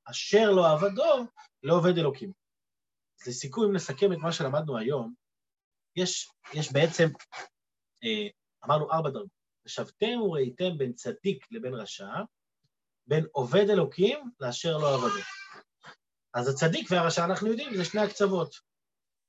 מאשר 0.09 0.51
לא 0.51 0.73
עבדו 0.73 1.27
לעובד 1.63 1.99
אלוקים. 1.99 2.33
אז 3.21 3.29
לסיכום, 3.29 3.65
אם 3.65 3.73
נסכם 3.73 4.13
את 4.13 4.19
מה 4.19 4.33
שלמדנו 4.33 4.79
היום, 4.79 5.15
יש, 5.97 6.29
יש 6.55 6.73
בעצם, 6.73 7.09
אה, 8.05 8.29
אמרנו 8.65 8.93
ארבע 8.93 9.11
דרגות. 9.11 9.37
ושבתם 9.67 10.21
וראיתם 10.23 10.79
בין 10.79 10.93
צדיק 10.93 11.47
לבין 11.51 11.75
רשע, 11.75 12.09
בין 13.07 13.27
עובד 13.33 13.71
אלוקים 13.71 14.31
לאשר 14.41 14.79
לא 14.79 14.95
עבדו. 14.95 15.21
אז 16.35 16.49
הצדיק 16.49 16.89
והרשע, 16.91 17.25
אנחנו 17.25 17.49
יודעים, 17.49 17.77
זה 17.77 17.85
שני 17.85 18.01
הקצוות. 18.01 18.55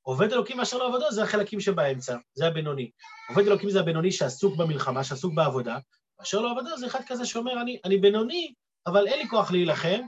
עובד 0.02 0.32
אלוקים 0.32 0.60
ואשר 0.60 0.78
לא 0.78 0.88
עבדו 0.88 1.12
זה 1.12 1.24
החלקים 1.24 1.60
שבאמצע, 1.60 2.18
זה 2.34 2.48
הבינוני. 2.48 2.92
עובד 3.30 3.48
אלוקים 3.48 3.70
זה 3.70 3.80
הבינוני 3.80 4.12
שעסוק 4.12 4.58
במלחמה, 4.58 5.04
שעסוק 5.04 5.34
בעבודה, 5.34 5.78
ואשר 6.20 6.40
לא 6.42 6.52
עבדו 6.52 6.78
זה 6.78 6.88
אחד 6.88 7.00
כזה 7.08 7.26
שאומר, 7.26 7.62
אני, 7.62 7.80
אני 7.86 7.98
בינוני, 7.98 8.54
אבל 8.88 9.08
אין 9.08 9.20
לי 9.20 9.30
כוח 9.30 9.52
להילחם, 9.52 10.02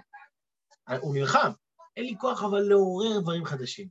הוא 0.97 1.15
נלחם, 1.15 1.51
אין 1.97 2.05
לי 2.05 2.15
כוח 2.19 2.43
אבל 2.43 2.59
לעורר 2.59 3.19
דברים 3.19 3.45
חדשים. 3.45 3.87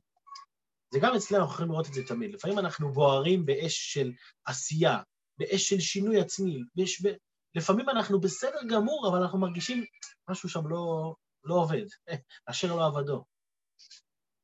זה 0.93 0.99
גם 0.99 1.15
אצלנו, 1.15 1.41
אנחנו 1.41 1.53
יכולים 1.53 1.71
לראות 1.71 1.87
את 1.87 1.93
זה 1.93 2.07
תמיד. 2.07 2.33
לפעמים 2.33 2.59
אנחנו 2.59 2.93
בוערים 2.93 3.45
באש 3.45 3.93
של 3.93 4.11
עשייה, 4.45 4.99
באש 5.37 5.69
של 5.69 5.79
שינוי 5.79 6.19
עצמי, 6.19 6.63
באש, 6.75 7.05
ב... 7.05 7.09
לפעמים 7.55 7.89
אנחנו 7.89 8.19
בסדר 8.19 8.59
גמור, 8.69 9.09
אבל 9.09 9.21
אנחנו 9.21 9.39
מרגישים 9.39 9.85
משהו 10.29 10.49
שם 10.49 10.67
לא, 10.67 11.15
לא 11.43 11.55
עובד, 11.55 11.85
אשר 12.49 12.75
לא 12.75 12.85
עבדו. 12.85 13.25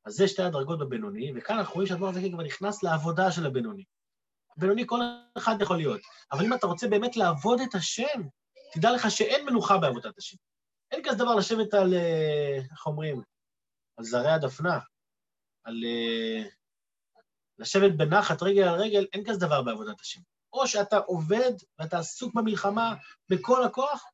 אז 0.04 0.14
זה 0.14 0.28
שתי 0.28 0.42
הדרגות 0.42 0.78
בבינוני, 0.78 1.32
וכאן 1.36 1.58
אנחנו 1.58 1.74
רואים 1.74 1.88
שהדבר 1.88 2.08
הזה 2.08 2.20
כבר 2.32 2.42
נכנס 2.42 2.82
לעבודה 2.82 3.32
של 3.32 3.46
הבינוני. 3.46 3.84
בינוני 4.56 4.82
כל 4.86 5.00
אחד 5.38 5.56
יכול 5.60 5.76
להיות, 5.76 6.00
אבל 6.32 6.44
אם 6.44 6.54
אתה 6.54 6.66
רוצה 6.66 6.88
באמת 6.88 7.16
לעבוד 7.16 7.60
את 7.60 7.74
השם, 7.74 8.22
תדע 8.72 8.92
לך 8.92 9.10
שאין 9.10 9.46
מנוחה 9.46 9.78
בעבודת 9.78 10.18
השם. 10.18 10.36
אין 10.90 11.00
כזה 11.04 11.16
דבר 11.16 11.34
לשבת 11.34 11.74
על, 11.74 11.94
אה, 11.94 12.56
איך 12.72 12.86
אומרים, 12.86 13.22
על 13.96 14.04
זרי 14.04 14.30
הדפנה, 14.30 14.78
על 15.64 15.74
uh, 15.74 16.48
לשבת 17.58 17.92
בנחת 17.96 18.42
רגל 18.42 18.62
על 18.62 18.80
רגל, 18.80 19.06
אין 19.12 19.24
כזה 19.26 19.40
דבר 19.40 19.62
בעבודת 19.62 20.00
השם. 20.00 20.20
או 20.52 20.66
שאתה 20.66 20.98
עובד 20.98 21.52
ואתה 21.78 21.98
עסוק 21.98 22.34
במלחמה 22.34 22.94
בכל 23.28 23.64
הכוח, 23.64 24.04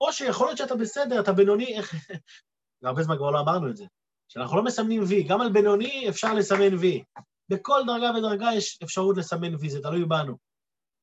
או 0.00 0.12
שיכול 0.12 0.46
להיות 0.46 0.58
שאתה 0.58 0.74
בסדר, 0.74 1.20
אתה 1.20 1.32
בינוני, 1.32 1.78
איך... 1.78 1.94
הרבה 2.82 3.02
זמן 3.02 3.16
כבר 3.16 3.30
לא 3.30 3.40
אמרנו 3.40 3.70
את 3.70 3.76
זה, 3.76 3.84
שאנחנו 4.28 4.56
לא 4.56 4.64
מסמנים 4.64 5.02
וי, 5.08 5.22
גם 5.22 5.40
על 5.40 5.52
בינוני 5.52 6.08
אפשר 6.08 6.34
לסמן 6.34 6.74
וי. 6.74 7.04
בכל 7.48 7.80
דרגה 7.86 8.10
ודרגה 8.18 8.48
יש 8.56 8.78
אפשרות 8.82 9.16
לסמן 9.16 9.54
וי, 9.54 9.70
זה 9.70 9.82
תלוי 9.82 10.04
בנו. 10.04 10.36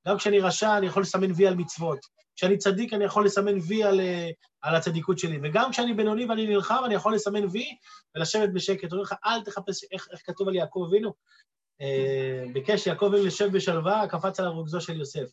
גם 0.08 0.18
כשאני 0.18 0.40
רשע, 0.40 0.78
אני 0.78 0.88
יכול 0.88 1.02
לסמן 1.02 1.32
וי 1.32 1.48
על 1.48 1.56
מצוות. 1.56 2.00
כשאני 2.36 2.58
צדיק 2.58 2.94
אני 2.94 3.04
יכול 3.04 3.26
לסמן 3.26 3.58
וי 3.68 3.84
על, 3.84 4.00
על 4.62 4.76
הצדיקות 4.76 5.20
שלי, 5.20 5.40
וגם 5.44 5.72
כשאני 5.72 5.94
בינוני 5.94 6.26
ואני 6.26 6.48
נלחם, 6.48 6.82
אני 6.86 6.94
יכול 6.94 7.16
לסמן 7.16 7.46
וי 7.52 7.78
ולשבת 8.16 8.50
בשקט. 8.54 8.92
אומר 8.92 9.04
לך, 9.04 9.16
אל 9.26 9.44
תחפש 9.44 9.84
איך, 9.92 10.08
איך 10.12 10.22
כתוב 10.26 10.48
על 10.48 10.56
יעקב 10.56 10.86
אבינו. 10.88 11.14
אה, 11.82 12.44
ביקש 12.54 12.88
יעקב 12.88 13.06
אבינו 13.06 13.26
לשב 13.26 13.50
בשלווה, 13.54 14.08
קפץ 14.10 14.40
על 14.40 14.46
הרוגזו 14.46 14.82
של 14.82 15.00
יוסף. 15.00 15.32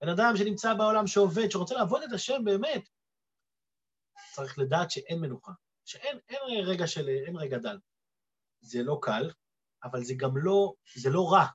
בן 0.00 0.08
אדם 0.08 0.36
שנמצא 0.36 0.74
בעולם, 0.74 1.06
שעובד, 1.06 1.50
שרוצה 1.50 1.74
לעבוד 1.74 2.02
את 2.02 2.12
השם 2.12 2.44
באמת, 2.44 2.88
צריך 4.32 4.58
לדעת 4.58 4.90
שאין 4.90 5.20
מנוחה, 5.20 5.52
שאין 5.84 6.18
אין 6.28 6.64
רגע 6.64 6.86
של, 6.86 7.08
אין 7.08 7.36
רגע 7.36 7.58
דל. 7.58 7.78
זה 8.60 8.82
לא 8.82 8.98
קל, 9.02 9.30
אבל 9.84 10.04
זה 10.04 10.14
גם 10.16 10.36
לא, 10.36 10.72
זה 10.96 11.10
לא 11.10 11.32
רע. 11.32 11.46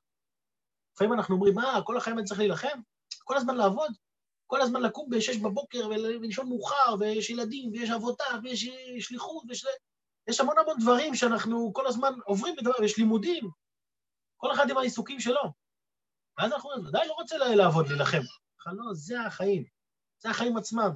לפעמים 0.94 1.14
אנחנו 1.14 1.36
אומרים, 1.36 1.56
מה, 1.56 1.80
כל 1.86 1.98
החיים 1.98 2.18
אני 2.18 2.26
צריך 2.26 2.40
להילחם? 2.40 2.80
כל 3.24 3.38
הזמן 3.38 3.56
לעבוד? 3.56 3.92
כל 4.52 4.62
הזמן 4.62 4.82
לקום 4.82 5.10
ב-6 5.10 5.44
בבוקר 5.44 5.88
ולישון 5.88 6.50
מאוחר, 6.50 6.96
ויש 7.00 7.30
ילדים, 7.30 7.72
ויש 7.72 7.90
עבודה, 7.90 8.26
ויש 8.44 8.70
שליחות, 9.00 9.44
ויש... 9.48 9.66
יש 10.28 10.40
המון 10.40 10.58
המון 10.58 10.78
דברים 10.80 11.16
שאנחנו 11.16 11.72
כל 11.74 11.88
הזמן 11.88 12.14
עוברים 12.26 12.56
ויש 12.80 12.98
לימודים. 12.98 13.50
כל 14.38 14.52
אחד 14.52 14.70
עם 14.70 14.78
העיסוקים 14.78 15.20
שלו. 15.20 15.42
ואז 16.38 16.52
אנחנו 16.52 16.70
אומרים, 16.70 16.88
ודאי 16.88 17.08
לא 17.08 17.14
רוצה 17.14 17.38
לעבוד, 17.38 17.88
להילחם. 17.88 18.22
לא, 18.66 18.94
זה 18.94 19.22
החיים. 19.22 19.64
זה 20.20 20.30
החיים 20.30 20.58
עצמם. 20.58 20.92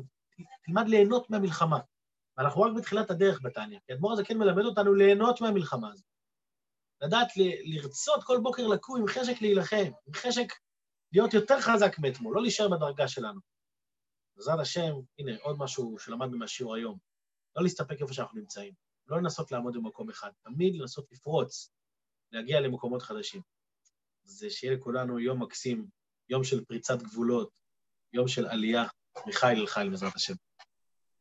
תלמד 0.65 0.87
ליהנות 0.87 1.29
מהמלחמה. 1.29 1.79
ואנחנו 2.37 2.61
רק 2.61 2.71
בתחילת 2.77 3.11
הדרך 3.11 3.39
בתניא, 3.43 3.79
כי 3.85 3.93
האדמו"ר 3.93 4.13
הזה 4.13 4.23
כן 4.25 4.37
מלמד 4.37 4.65
אותנו 4.65 4.93
ליהנות 4.93 5.41
מהמלחמה 5.41 5.91
הזאת. 5.91 6.05
לדעת 7.01 7.27
לרצות 7.65 8.23
כל 8.23 8.39
בוקר 8.39 8.67
לקום 8.67 8.99
עם 8.99 9.07
חשק 9.07 9.41
להילחם, 9.41 9.91
עם 10.07 10.13
חשק 10.13 10.47
להיות 11.15 11.34
יותר 11.34 11.62
חזק 11.62 11.99
מאתמול, 11.99 12.36
לא 12.36 12.41
להישאר 12.41 12.69
בדרגה 12.69 13.08
שלנו. 13.08 13.39
בעזרת 14.36 14.60
השם, 14.60 14.91
הנה, 15.19 15.32
עוד 15.41 15.58
משהו 15.60 15.99
שלמדנו 15.99 16.38
מהשיעור 16.38 16.75
היום. 16.75 16.97
לא 17.56 17.63
להסתפק 17.63 18.01
איפה 18.01 18.13
שאנחנו 18.13 18.39
נמצאים, 18.39 18.73
לא 19.08 19.17
לנסות 19.17 19.51
לעמוד 19.51 19.78
במקום 19.78 20.10
אחד, 20.10 20.30
תמיד 20.43 20.75
לנסות 20.75 21.12
לפרוץ, 21.12 21.69
להגיע 22.32 22.60
למקומות 22.60 23.01
חדשים. 23.01 23.41
זה 24.23 24.49
שיהיה 24.49 24.73
לכולנו 24.73 25.19
יום 25.19 25.43
מקסים, 25.43 25.88
יום 26.30 26.43
של 26.43 26.65
פריצת 26.65 27.01
גבולות, 27.01 27.49
יום 28.13 28.28
של 28.28 28.47
עלייה 28.47 28.84
מחיל 29.28 29.49
אל 29.49 29.67
חיל, 29.67 29.89
בעזרת 29.89 30.15
השם. 30.15 30.34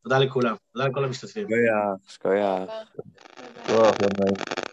תודה 0.03 0.19
לכולם, 0.19 0.57
תודה 0.73 0.89
לכל 0.89 1.05
המשתתפים. 1.05 1.49
שכוייח, 1.49 2.13
שכוייח. 2.13 2.71
תודה. 3.67 4.65